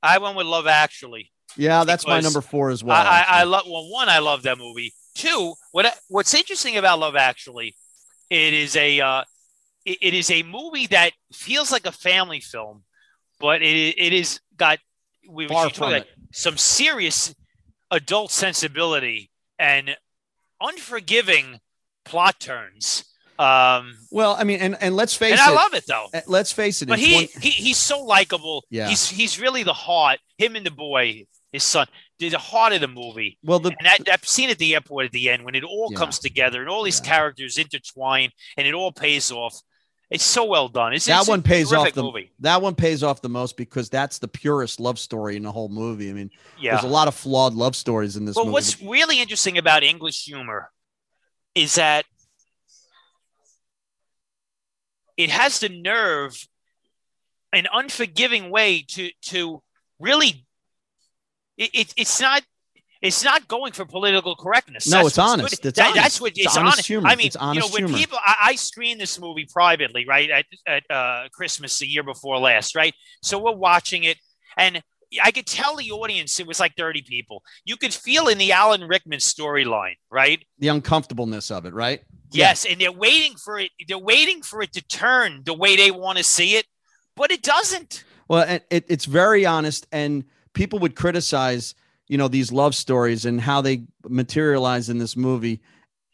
[0.03, 1.31] I went with Love Actually.
[1.57, 2.95] Yeah, that's my number four as well.
[2.95, 4.93] I, I, I love well, one, I love that movie.
[5.15, 7.75] Two, what what's interesting about Love Actually,
[8.29, 9.23] it is a uh,
[9.85, 12.83] it, it is a movie that feels like a family film,
[13.39, 14.79] but it it is got
[15.29, 16.07] we Far from about it.
[16.31, 17.35] some serious
[17.91, 19.29] adult sensibility
[19.59, 19.95] and
[20.61, 21.59] unforgiving
[22.05, 23.05] plot turns.
[23.39, 25.47] Um, Well, I mean, and and let's face and it.
[25.51, 26.07] I love it though.
[26.27, 26.87] let's face it.
[26.87, 28.63] But he, 20 he he's so likable.
[28.69, 28.87] Yeah.
[28.87, 30.19] He's he's really the heart.
[30.37, 31.87] Him and the boy, his son,
[32.19, 33.39] the heart of the movie.
[33.43, 35.89] well, the And that, that scene at the airport at the end when it all
[35.91, 35.97] Yeah.
[35.97, 37.09] comes together and all these Yeah.
[37.11, 39.59] characters intertwine and it all pays off.
[40.11, 40.91] It's so well done.
[40.93, 42.31] It's, that it's one pays off the movie.
[42.41, 45.69] that one pays off the most because that's the purest love story in the whole
[45.69, 46.09] movie.
[46.09, 46.71] I mean, Yeah.
[46.71, 48.51] there's a lot of flawed love stories in this But movie.
[48.53, 50.69] what's really interesting about English humor
[51.55, 52.05] is that
[55.15, 56.47] it has the nerve,
[57.53, 59.61] an unforgiving way to to
[59.99, 60.45] really.
[61.57, 62.43] It, it, it's not.
[63.01, 64.87] It's not going for political correctness.
[64.87, 65.61] No, That's it's honest.
[65.61, 65.69] good.
[65.69, 65.95] It's That- honest.
[66.03, 66.87] That's what It's it's, honest honest.
[66.87, 67.07] humor.
[67.09, 67.97] I mean, It's you know, when humor.
[67.97, 72.37] people, I, I screened this movie privately, right at at uh, Christmas the year before
[72.37, 72.93] last, right.
[73.23, 74.17] So we're watching it,
[74.55, 74.83] and
[75.23, 77.41] I could tell the audience it was like thirty people.
[77.65, 80.43] You could feel in the Alan Rickman storyline, right?
[80.59, 82.01] the uncomfortableness of it, right?
[82.31, 82.49] Yeah.
[82.49, 83.71] Yes, and they're waiting for it.
[83.87, 86.65] They're waiting for it to turn the way they want to see it,
[87.17, 88.03] but it doesn't.
[88.27, 90.23] Well, it, it's very honest, and
[90.53, 91.73] people would criticize,
[92.11, 95.61] you know, these love stories and how they materialize in this movie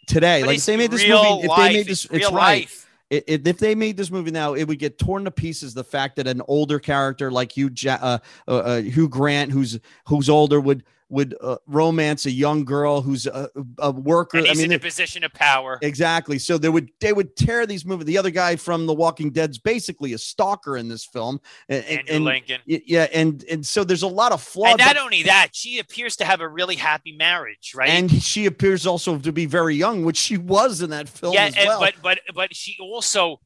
[0.06, 0.42] today.
[0.42, 1.58] But like if they made this movie, if life.
[1.58, 2.62] they made this, it's it's right.
[2.62, 2.88] life.
[3.10, 5.74] It, it, if they made this movie now, it would get torn to pieces.
[5.74, 9.80] The fact that an older character like Hugh ja- uh, uh, uh, Hugh Grant, who's
[10.06, 13.50] who's older, would would uh, romance a young girl who's a,
[13.80, 14.40] a worker.
[14.40, 15.80] I mean, in a position of power.
[15.82, 16.38] Exactly.
[16.40, 18.06] So they would they would tear these movies.
[18.06, 21.40] The other guy from The Walking Dead's basically a stalker in this film,
[21.70, 22.62] and, and- Andrew and- Lincoln.
[22.66, 24.72] yeah, and and so there's a lot of flaws.
[24.72, 27.90] And not only that, she appears to have a really happy marriage, right?
[27.90, 31.46] and she appears also to be very young, which she was in that film yeah,
[31.46, 31.80] as and- well.
[31.80, 33.40] but but but she also,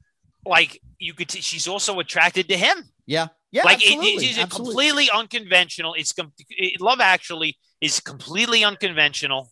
[0.45, 1.29] like, you could.
[1.29, 2.83] T- she's also attracted to him.
[3.05, 5.93] yeah, yeah, like, it, it is completely unconventional.
[5.95, 9.51] It's com- it, Love Actually is completely unconventional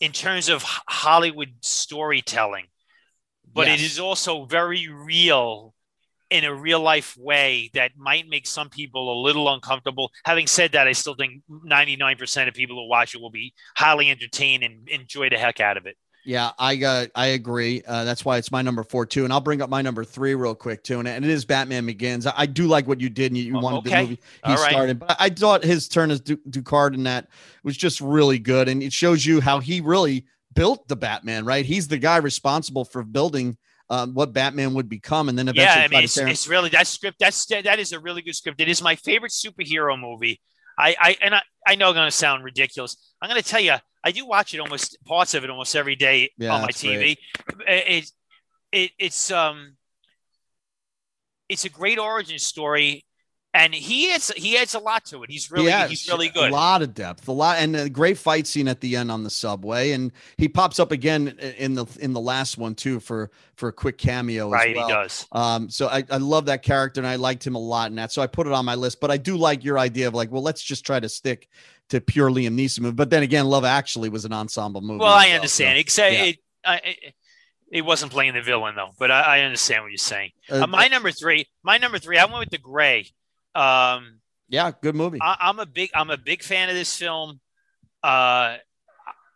[0.00, 2.66] in terms of Hollywood storytelling,
[3.52, 3.92] but it Yes.
[3.92, 5.74] is also very real
[6.30, 10.10] in a real life way that might make some people a little uncomfortable.
[10.24, 14.10] Having said that, I still think 99% of people who watch it will be highly
[14.10, 15.96] entertained and enjoy the heck out of it.
[16.24, 17.08] Yeah, I got.
[17.16, 17.82] I agree.
[17.84, 20.34] Uh, that's why it's my number four too, and I'll bring up my number three
[20.36, 22.26] real quick too, and, and it is Batman Begins.
[22.26, 24.52] I, I do like what you did, and you, you Oh, wanted the movie he
[24.52, 24.70] All right.
[24.70, 27.28] started, but I thought his turn as du- Ducard in that
[27.64, 31.44] was just really good, and it shows you how he really built the Batman.
[31.44, 33.56] Right, he's the guy responsible for building
[33.90, 36.86] um, what Batman would become, and then eventually yeah, I mean, it's, it's really that
[36.86, 37.18] script.
[37.18, 38.60] That's that is a really good script.
[38.60, 40.40] It is my favorite superhero movie.
[40.78, 42.96] I, I and I, I know I'm going to sound ridiculous.
[43.20, 45.96] I'm going to tell you, I do watch it almost parts of it almost every
[45.96, 47.16] day Yeah, on my TV.
[47.46, 47.68] great.
[47.68, 48.10] It,
[48.72, 49.76] it it's um
[51.48, 53.04] it's a great origin story,
[53.54, 55.30] and he adds he adds a lot to it.
[55.30, 56.50] He's really Yeah, he's really good.
[56.50, 59.22] A lot of depth, a lot, and a great fight scene at the end on
[59.24, 61.28] the subway, and he pops up again
[61.58, 64.46] in the in the last one too for for a quick cameo.
[64.48, 64.86] as Right, well.
[64.88, 65.26] he does.
[65.32, 68.10] Um, so I, I love that character and I liked him a lot in that.
[68.12, 70.30] So I put it on my list, but I do like your idea of like,
[70.32, 71.48] well, let's just try to stick
[71.90, 72.94] to pure Liam Neeson movie.
[72.94, 75.00] But then again, Love Actually was an ensemble movie.
[75.00, 75.76] Well, I understand.
[75.76, 76.24] so- Except yeah.
[76.24, 77.14] it, I, it,
[77.70, 80.30] He wasn't playing the villain though, but I, I understand what you're saying.
[80.50, 83.08] Uh, Uh, my number three, my number three, I went with the Gray.
[83.54, 85.18] Um, yeah, good movie.
[85.20, 87.40] I, I'm a big, I'm a big fan of this film.
[88.02, 88.56] Uh,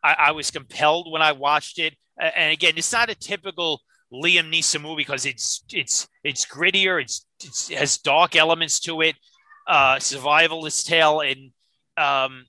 [0.02, 3.80] I, I was compelled when I watched it, and again, it's not a typical
[4.12, 9.00] Liam Neeson movie because it's it's it's grittier, it's, it's it has dark elements to
[9.02, 9.16] it,
[9.66, 11.50] uh, survivalist tale, and
[11.96, 12.46] um,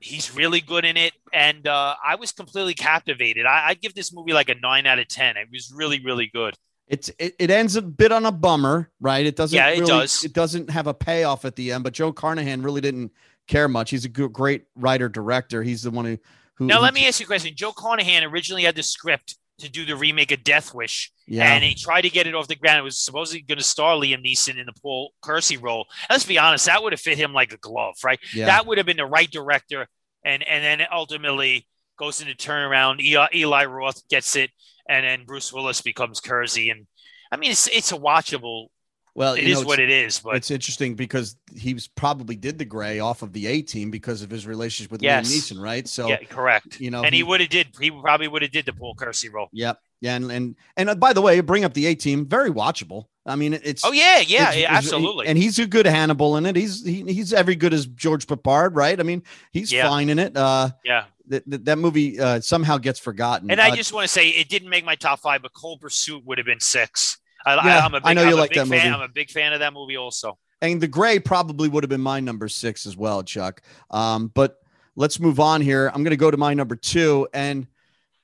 [0.00, 1.12] he's really good in it.
[1.32, 3.46] And uh, I was completely captivated.
[3.46, 5.36] I, I'd give this movie like a nine out of ten.
[5.36, 6.54] It was really, really good.
[6.88, 9.26] It's it, it ends a bit on a bummer, right?
[9.26, 9.56] It doesn't.
[9.56, 10.24] Yeah, it really, does.
[10.24, 11.82] It doesn't have a payoff at the end.
[11.84, 13.12] But Joe Carnahan really didn't
[13.48, 13.90] care much.
[13.90, 15.62] He's a good, great writer director.
[15.62, 16.18] He's the one who.
[16.54, 17.54] who Now, let me ask you a question.
[17.56, 21.50] Joe Carnahan originally had the script to do the remake of Death Wish, Yeah.
[21.54, 22.78] and he tried to get it off the ground.
[22.78, 25.86] It was supposedly going to star Liam Neeson in the Paul Kersey role.
[26.10, 28.20] Let's be honest, that would have fit him like a glove, right?
[28.34, 28.46] yeah.
[28.46, 29.88] That would have been the right director,
[30.24, 31.66] and and then ultimately
[31.98, 33.00] goes into turnaround.
[33.00, 34.50] Eli, Eli Roth gets it,
[34.88, 36.86] and then Bruce Willis becomes Kersey, and
[37.32, 38.66] I mean it's it's a watchable.
[39.14, 42.58] well, It is know, what it is, but It's interesting because he was probably did
[42.58, 45.26] the gray off of the A team because of his relationship with Yes.
[45.28, 45.88] Liam Neeson, right?
[45.88, 46.80] So yeah, correct.
[46.80, 47.68] you know, and he would have did.
[47.80, 49.48] He probably would have did the Paul Kersey role.
[49.52, 49.78] Yep.
[50.02, 53.06] Yeah, and and and uh, by the way, bring up the A team, very watchable.
[53.26, 55.26] I mean, it's Oh yeah, yeah, it's- yeah it's- absolutely.
[55.26, 56.54] and he's a good Hannibal in it.
[56.56, 58.98] He's he, he's every good as George Peppard, right?
[58.98, 59.22] I mean,
[59.52, 59.88] he's Yeah.
[59.88, 60.36] fine in it.
[60.36, 61.04] Uh, yeah.
[61.28, 63.50] that that, that movie uh, somehow gets forgotten.
[63.50, 65.80] And I Uh, just want to say it didn't make my top five, but Cold
[65.80, 67.18] Pursuit would have been six.
[67.44, 68.68] I, Yeah, I, am a big, I know I'm you a like that fan.
[68.68, 68.88] movie.
[68.88, 70.38] I'm a big fan of that movie also.
[70.62, 73.60] and the gray probably would have been my number six as well, Chuck.
[73.90, 74.58] Um, but
[74.94, 75.88] let's move on here.
[75.92, 77.66] I'm going to go to my number two, and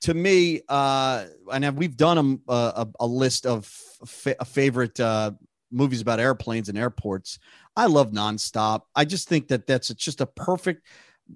[0.01, 3.65] to me, uh, and we've done a, a, a list of
[4.05, 5.31] fa- favorite uh,
[5.71, 7.39] movies about airplanes and airports.
[7.75, 8.81] I love Nonstop.
[8.95, 10.85] I just think that that's just a perfect.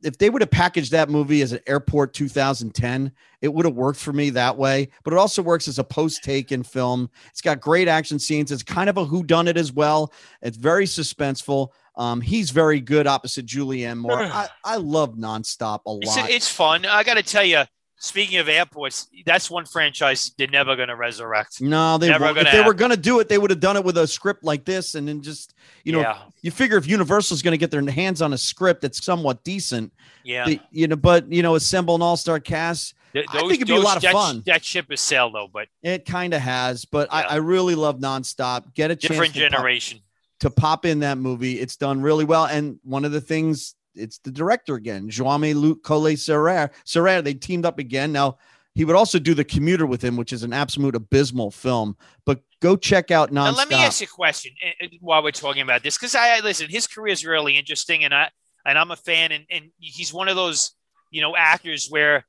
[0.03, 3.09] If they would have packaged that movie as an Airport 2010,
[3.41, 4.89] it would have worked for me that way.
[5.05, 7.09] But it also works as a post-taken film.
[7.32, 8.51] It's got great action scenes.
[8.51, 10.11] It's kind of a whodunit as well.
[10.41, 11.70] It's very suspenseful.
[11.95, 14.22] Um, he's very good opposite Julianne Moore.
[14.22, 16.30] I, I love Nonstop a It's, lot.
[16.30, 16.86] it's fun.
[16.86, 17.63] I got to tell you,
[17.99, 21.61] speaking of airports, that's one franchise they're never going to resurrect.
[21.61, 22.35] no, they never won't.
[22.37, 24.07] gonna if they were going to do it, they would have done it with a
[24.07, 27.57] script like this, and then just you know, yeah, you figure if Universal's going to
[27.57, 29.91] get their hands on a script that's somewhat decent,
[30.23, 30.45] yeah.
[30.45, 33.75] they- you know, but you know, assemble an all-star cast, Th- I think it'd be
[33.75, 34.43] a lot of fun.
[34.45, 36.85] That ship is sailed though, but it kind of has.
[36.85, 37.27] But I, Yeah.
[37.27, 38.73] I really love Nonstop.
[38.73, 39.99] Get a chance different to pop- generation.
[40.41, 41.59] to pop in that movie.
[41.59, 42.45] It's done really well.
[42.45, 46.69] And one of the things, it's the director again, Jaume Luc Collet Serrer.
[46.85, 48.11] Serra, they teamed up again.
[48.11, 48.37] Now,
[48.75, 51.97] he would also do The Commuter with him, which is an absolute abysmal film.
[52.25, 53.57] But go check out Now, Nonstop.
[53.57, 56.37] let me ask you a question eh, eh, while we're talking about this, because I
[56.37, 58.29] I- listen, his career is really interesting, and I
[58.65, 60.73] and I'm a fan, and, and he's one of those
[61.09, 62.25] you know actors where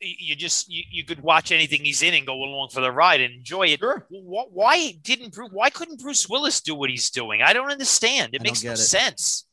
[0.00, 3.20] you just you, you could watch anything he's in and go along for the ride
[3.20, 3.80] and enjoy it.
[3.80, 4.06] Sure.
[4.08, 7.42] Why didn't Bruce, why couldn't Bruce Willis do what he's doing?
[7.42, 8.34] I don't understand.
[8.34, 8.76] It I makes no it.
[8.78, 9.44] sense.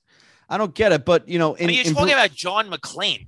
[0.49, 2.33] I don't get it, but you know, in, I mean, you're in, talking Bru- about
[2.33, 3.27] John McClane.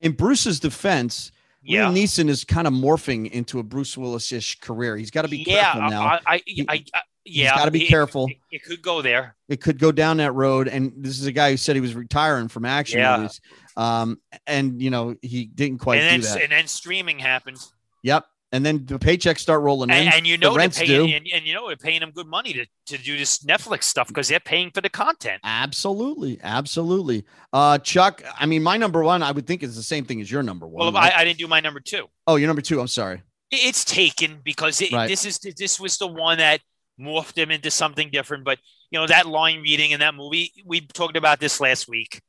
[0.00, 1.30] in Bruce's defense,
[1.62, 1.86] Yeah.
[1.86, 4.96] Liam Neeson is kind of morphing into a Bruce Willis-ish career.
[4.96, 6.02] He's got to be yeah, careful now.
[6.06, 8.26] I, I, I, I, yeah, gotta be it- careful.
[8.28, 9.36] It, it could go there.
[9.48, 10.66] it could go down that road.
[10.68, 13.16] And this is a guy who said he was retiring from action Yeah.
[13.18, 13.40] movies.
[13.76, 16.42] Um, and you know, he didn't quite and do then that.
[16.44, 17.58] and then streaming happened.
[18.02, 18.24] Yep.
[18.50, 19.96] And then the paychecks start rolling in.
[19.96, 22.26] and, and you know they're rents paying, and, and you know they're paying them good
[22.26, 25.40] money to, to do this Netflix stuff because they're paying for the content.
[25.44, 27.24] Absolutely, absolutely.
[27.52, 30.30] Uh, Chuck, I mean, my number one, I would think is the same thing as
[30.30, 30.78] your number one.
[30.86, 31.12] Well, right?
[31.14, 32.06] I, I didn't do my number two.
[32.26, 32.80] oh, your number two.
[32.80, 33.22] I'm sorry.
[33.50, 35.08] It's taken because it, Right.
[35.08, 36.60] this is this was the one that
[37.00, 38.44] morphed them into something different.
[38.44, 38.58] But
[38.90, 42.20] you know that line reading in that movie, we talked about this last week.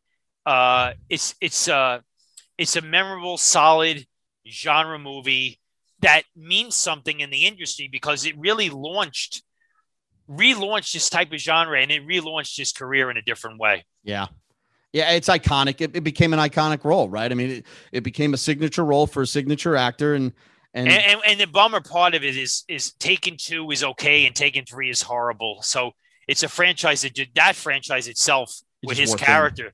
[0.45, 1.99] Uh, it's it's uh,
[2.57, 4.05] it's a memorable, solid
[4.47, 5.59] genre movie
[6.01, 9.43] that means something in the industry because it really launched,
[10.29, 13.85] relaunched this type of genre, and it relaunched his career in a different way.
[14.03, 14.27] Yeah.
[14.91, 15.81] Yeah, it's iconic.
[15.81, 17.31] It, it became an iconic role, right?
[17.31, 20.31] I mean, it, it became a signature role for a signature actor, and
[20.73, 24.25] and, and, and, and the bummer part of it is is Taken Two is okay
[24.25, 25.61] and Taken Three is horrible.
[25.61, 25.91] So
[26.27, 29.71] it's a franchise that did that franchise itself with his character, you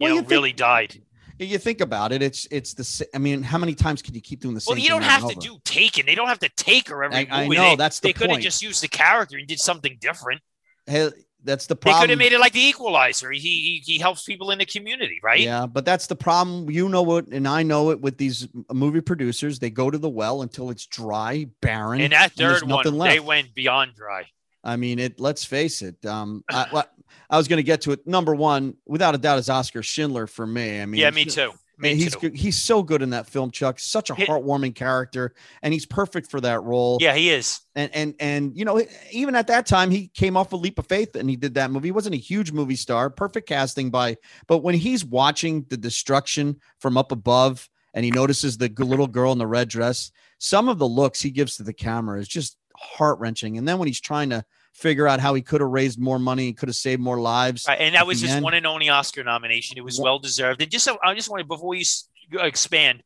[0.00, 1.02] Well, know, you think- really died.
[1.46, 3.08] You think about it, it's it's the.
[3.14, 4.74] I mean, how many times can you keep doing the same?
[4.74, 4.80] Thing?
[4.80, 5.40] Well, you don't have to over?
[5.40, 6.06] do Taken.
[6.06, 8.30] They don't have to take her every I, I know they, that's the they could
[8.30, 10.40] have just used the character and did something different.
[10.86, 11.10] Hey,
[11.44, 12.00] that's the problem.
[12.00, 13.30] They could have made it like the Equalizer.
[13.30, 15.40] He, he he helps people in the community, right?
[15.40, 16.68] Yeah, but that's the problem.
[16.70, 19.58] You know it, and I know it with these movie producers.
[19.58, 22.00] They go to the well until it's dry, barren.
[22.00, 23.14] And that third nothing one, left.
[23.14, 24.26] they went beyond dry.
[24.68, 25.18] I mean, it.
[25.18, 26.04] Let's face it.
[26.04, 26.84] Um, I,
[27.30, 28.06] I was going to get to it.
[28.06, 30.80] Number one, without a doubt, is Oskar Schindler for me.
[30.80, 31.52] I mean, yeah, me too.
[31.80, 32.30] Me he's too.
[32.34, 33.78] he's so good in that film, Chuck.
[33.78, 36.98] Such a heartwarming character, and he's perfect for that role.
[37.00, 37.60] Yeah, he is.
[37.76, 40.88] and and and you know, even at that time, he came off a leap of
[40.88, 41.88] faith, and he did that movie.
[41.88, 44.16] He wasn't a huge movie star, perfect casting by,
[44.48, 49.30] but when he's watching the destruction from up above, and he notices the little girl
[49.30, 52.56] in the red dress, some of the looks he gives to the camera is just
[52.76, 53.56] heart wrenching.
[53.56, 54.44] And then when he's trying to
[54.78, 57.66] figure out how he could have raised more money, could have saved more lives.
[57.66, 59.76] Right, and that was his one and only Oscar nomination.
[59.76, 60.62] It was well deserved.
[60.62, 61.84] And just I just wanted before you
[62.32, 63.02] expand,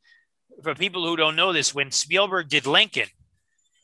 [0.62, 3.08] for people who don't know this, when Spielberg did Lincoln,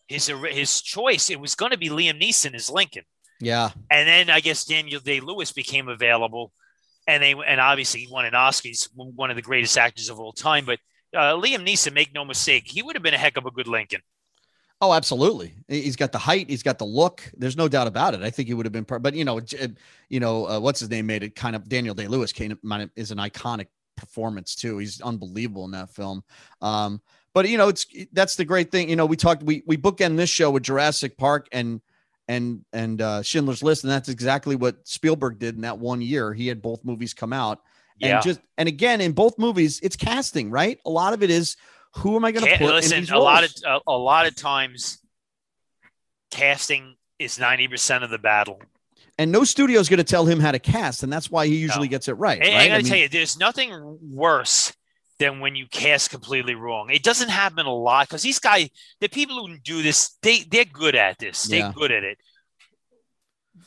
[0.07, 3.05] his his choice it was going to be Liam Neeson as Lincoln,
[3.41, 6.53] Yeah, and then I guess Daniel Day Lewis became available,
[7.07, 8.69] and they and obviously he won an Oscar.
[8.69, 10.67] He's one of the greatest actors of all time.
[10.67, 10.79] But
[11.17, 13.67] uh, Liam Neeson, make no mistake, he would have been a heck of a good
[13.67, 14.03] Lincoln.
[14.81, 15.55] Oh, absolutely.
[15.67, 16.49] He- He's got the height.
[16.49, 17.23] He's got the look.
[17.37, 18.23] There's no doubt about it.
[18.23, 19.03] I think he would have been part.
[19.03, 19.41] But you know,
[20.09, 21.69] you know, uh, what's his name made it kind of.
[21.69, 23.67] Daniel Day Lewis is an iconic
[23.97, 24.79] performance too.
[24.79, 26.23] He's unbelievable in that film.
[26.63, 27.01] Um,
[27.35, 28.89] but you know, it's that's the great thing.
[28.89, 29.43] You know, we talked.
[29.43, 31.81] We we bookend this show with Jurassic Park and
[32.29, 36.33] and and uh, Schindler's List, and that's exactly what Spielberg did in that one year.
[36.33, 37.63] He had both movies come out.
[37.99, 38.17] Yeah.
[38.17, 40.79] And just and again in both movies, it's casting, right?
[40.87, 41.57] A lot of it is
[41.97, 44.35] who am I going to put in listen, a lot of a, a lot of
[44.37, 44.99] times,
[46.31, 48.61] casting is ninety percent of the battle.
[49.19, 51.57] and no studio is going to tell him how to cast, and that's why he
[51.57, 51.91] usually No.
[51.93, 52.39] gets it right.
[52.41, 52.61] And, right?
[52.63, 54.73] I gotta mean, tell you, there's nothing worse
[55.19, 56.91] than when you cast completely wrong.
[56.91, 58.69] It doesn't happen a lot because these guys,
[59.01, 61.45] the people who do this, they they're good at this.
[61.45, 61.73] They're Yeah.
[61.75, 62.19] good at it.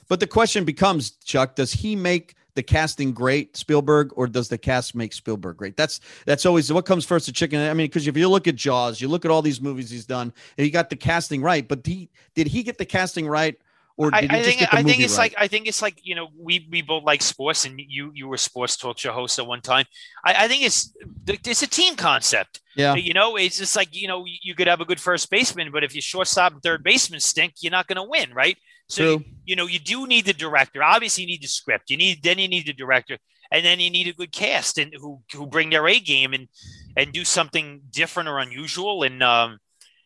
[0.08, 4.58] but the question becomes, Chuck, does he make the casting great, Spielberg, or does the
[4.58, 5.78] cast make Spielberg great?
[5.78, 7.60] That's that's always what comes first, the chicken.
[7.60, 10.06] I mean, because if you look at Jaws, you look at all these movies he's
[10.06, 13.56] done, and he got the casting right, but he did he get the casting right,
[13.98, 15.32] or I, did he I just think get the I think it's right?
[15.32, 18.28] like I think it's like you know we we both like sports and you you
[18.28, 19.86] were sports talk show host at one time.
[20.26, 20.94] I, I think it's
[21.28, 22.62] it's a team concept.
[22.76, 25.72] yeah, You know, it's just like you know you could have a good first baseman,
[25.72, 28.58] but if your shortstop and third baseman stink, you're not going to win, right?
[28.92, 30.84] So you, you know you do need the director.
[30.84, 31.90] Obviously, you need the script.
[31.90, 33.18] You need then you need the director,
[33.50, 36.50] and then you need a good cast and who who bring their A game and
[36.98, 39.60] and do something different or unusual, and um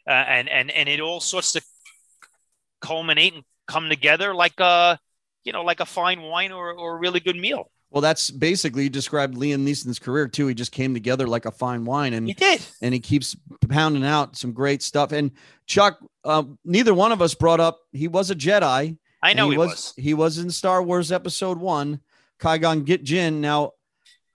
[0.08, 1.62] uh, and and and it all sorts to
[2.80, 5.00] culminate and come together like a
[5.44, 7.72] you know like a fine wine or or a really good meal.
[7.96, 10.48] Well, that's basically described Liam Neeson's career too.
[10.48, 12.62] He just came together like a fine wine, and He did.
[12.82, 13.38] and he keeps
[13.70, 15.14] pounding out some great stuff.
[15.14, 15.32] And
[15.66, 18.98] Chuck, uh, neither one of us brought up he was a Jedi.
[19.24, 19.94] I know he, was.
[19.96, 22.02] He was in Star Wars Episode One,
[22.42, 23.40] Qui-Gon Get Jin.
[23.40, 23.72] Now,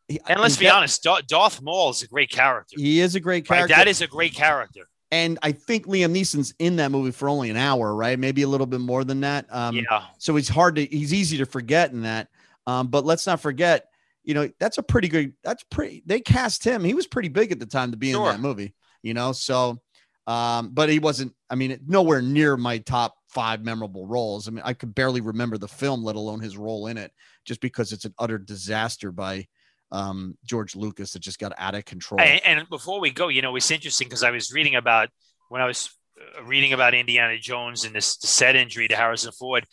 [0.09, 2.77] he, And let's he- be honest, Dar- Darth Maul is a great character.
[2.79, 3.59] he is a great Right?
[3.59, 3.77] character.
[3.77, 4.89] That is a great character.
[5.13, 8.19] and I think Liam Neeson's in that movie for only an hour, right?
[8.19, 9.45] Maybe a little bit more than that.
[9.51, 10.05] Um, yeah.
[10.17, 12.29] So he's hard to, he's easy to forget in that.
[12.71, 13.87] Um, but let's not forget,
[14.23, 16.85] you know, that's a pretty good, that's pretty, they cast him.
[16.85, 18.27] He was pretty big at the time to be Sure.
[18.27, 19.33] in that movie, you know?
[19.33, 19.81] So,
[20.27, 24.47] um, but he wasn't, I mean, nowhere near my top five memorable roles.
[24.47, 27.13] I mean, I could barely remember the film, let alone his role in it,
[27.45, 29.47] just because it's an utter disaster by
[29.91, 32.21] um, George Lucas that just got out of control.
[32.21, 35.09] And, and before we go, you know, it's interesting because I was reading about
[35.49, 35.91] when I was
[36.39, 39.67] uh, reading about Indiana Jones and this set injury to Harrison Ford.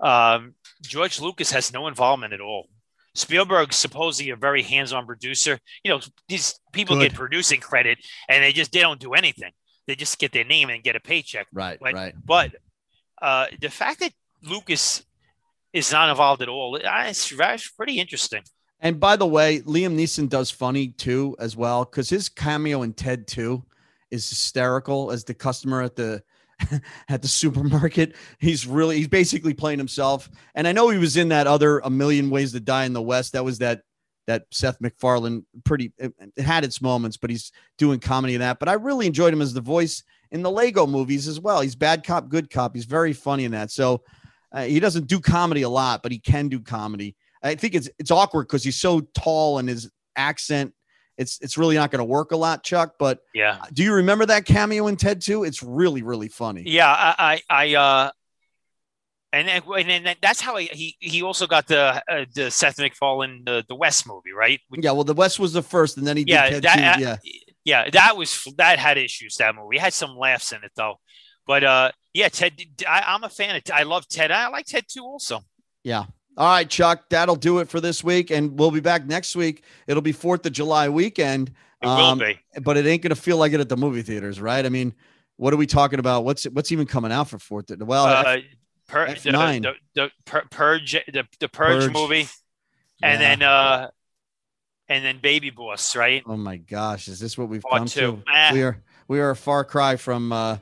[0.00, 2.68] Um, George Lucas has no involvement at all.
[3.14, 5.58] Spielberg's supposedly a very hands-on producer.
[5.82, 7.10] You know, these people Good.
[7.10, 7.98] get producing credit
[8.28, 9.50] and they just they don't do anything.
[9.86, 11.46] They just get their name and get a paycheck.
[11.52, 12.14] right, But- right.
[12.24, 12.56] But
[13.20, 14.12] uh, the fact that
[14.42, 15.04] Lucas
[15.72, 18.42] is not involved at all, it's, it's pretty interesting.
[18.80, 22.92] And by the way, Liam Neeson does funny too as well because his cameo in
[22.92, 23.64] Ted 2
[24.12, 26.22] is hysterical as the customer at the
[27.08, 28.14] at the supermarket.
[28.38, 30.28] He's really he's basically playing himself.
[30.54, 33.02] And I know he was in that other A Million Ways to Die in the
[33.02, 33.32] West.
[33.32, 33.82] That was that
[34.26, 38.58] that Seth MacFarlane pretty it, it had its moments, but he's doing comedy in that.
[38.58, 41.60] But I really enjoyed him as the voice in the Lego movies as well.
[41.60, 42.74] He's bad cop, good cop.
[42.74, 43.70] He's very funny in that.
[43.70, 44.02] So
[44.52, 47.16] uh, he doesn't do comedy a lot, but he can do comedy.
[47.42, 50.74] I think it's it's awkward because he's so tall and his accent.
[51.18, 52.94] It's it's really not going to work a lot, Chuck.
[52.98, 53.58] But Yeah.
[53.72, 55.44] do you remember that cameo in Ted 2?
[55.44, 56.62] It's really really funny.
[56.64, 58.10] Yeah, I, I, I uh,
[59.32, 63.42] and then, and then that's how he, he, also got the, uh, the Seth MacFarlane,
[63.44, 64.58] the, the West movie, right?
[64.72, 66.80] Yeah, well, the West was the first, and then he did Yeah, Ted that, 2.
[66.80, 67.16] uh, Yeah,
[67.64, 69.76] yeah, that was, that had issues, that movie.
[69.76, 70.94] It had some laughs in it though.
[71.46, 72.54] But, uh, yeah, Ted,
[72.88, 74.30] I, I'm a fan of, I love Ted.
[74.30, 75.40] I like Ted too also.
[75.84, 76.04] yeah.
[76.38, 79.64] All right, Chuck, that'll do it for this week, and we'll be back next week.
[79.88, 81.48] It'll be Fourth of July weekend,
[81.82, 82.38] It will Um, be.
[82.62, 84.64] but it ain't going to feel like it at the movie theaters, right?
[84.64, 84.94] I mean,
[85.36, 86.24] what are we talking about?
[86.24, 87.70] What's what's even coming out for Fourth?
[87.70, 88.38] of- Well, Uh,
[88.86, 89.62] Pur- the, F9.
[89.62, 91.92] the, the, Pur- Purge, the, the Purge, Purge.
[91.92, 92.28] movie.
[93.00, 93.08] yeah.
[93.10, 93.90] And then, uh,
[94.88, 96.22] and then Baby Boss, right?
[96.24, 98.00] Oh my gosh, is this what we've Part come two.
[98.00, 98.22] to?
[98.28, 98.50] Ah.
[98.52, 100.58] We are we are a far cry from uh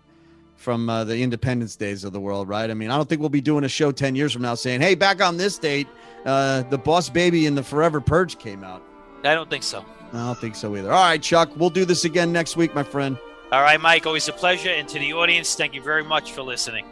[0.66, 2.68] from uh, the independence days of the world, right?
[2.72, 4.80] I mean, I don't think we'll be doing a show 10 years from now saying,
[4.80, 5.86] "Hey, back on this date,
[6.24, 8.82] uh the Boss Baby and the Forever Purge came out."
[9.22, 9.84] I don't think so.
[10.12, 10.92] I don't think so either.
[10.92, 13.16] All right, Chuck, we'll do this again next week, my friend.
[13.52, 14.70] All right, Mike, always a pleasure.
[14.70, 16.84] And to the audience, thank you very much for listening.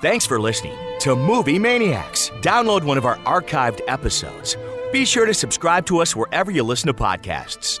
[0.00, 2.30] Thanks for listening to Movie Maniacs.
[2.40, 4.56] Download one of our archived episodes.
[4.92, 7.80] Be sure to subscribe to us wherever you listen to podcasts.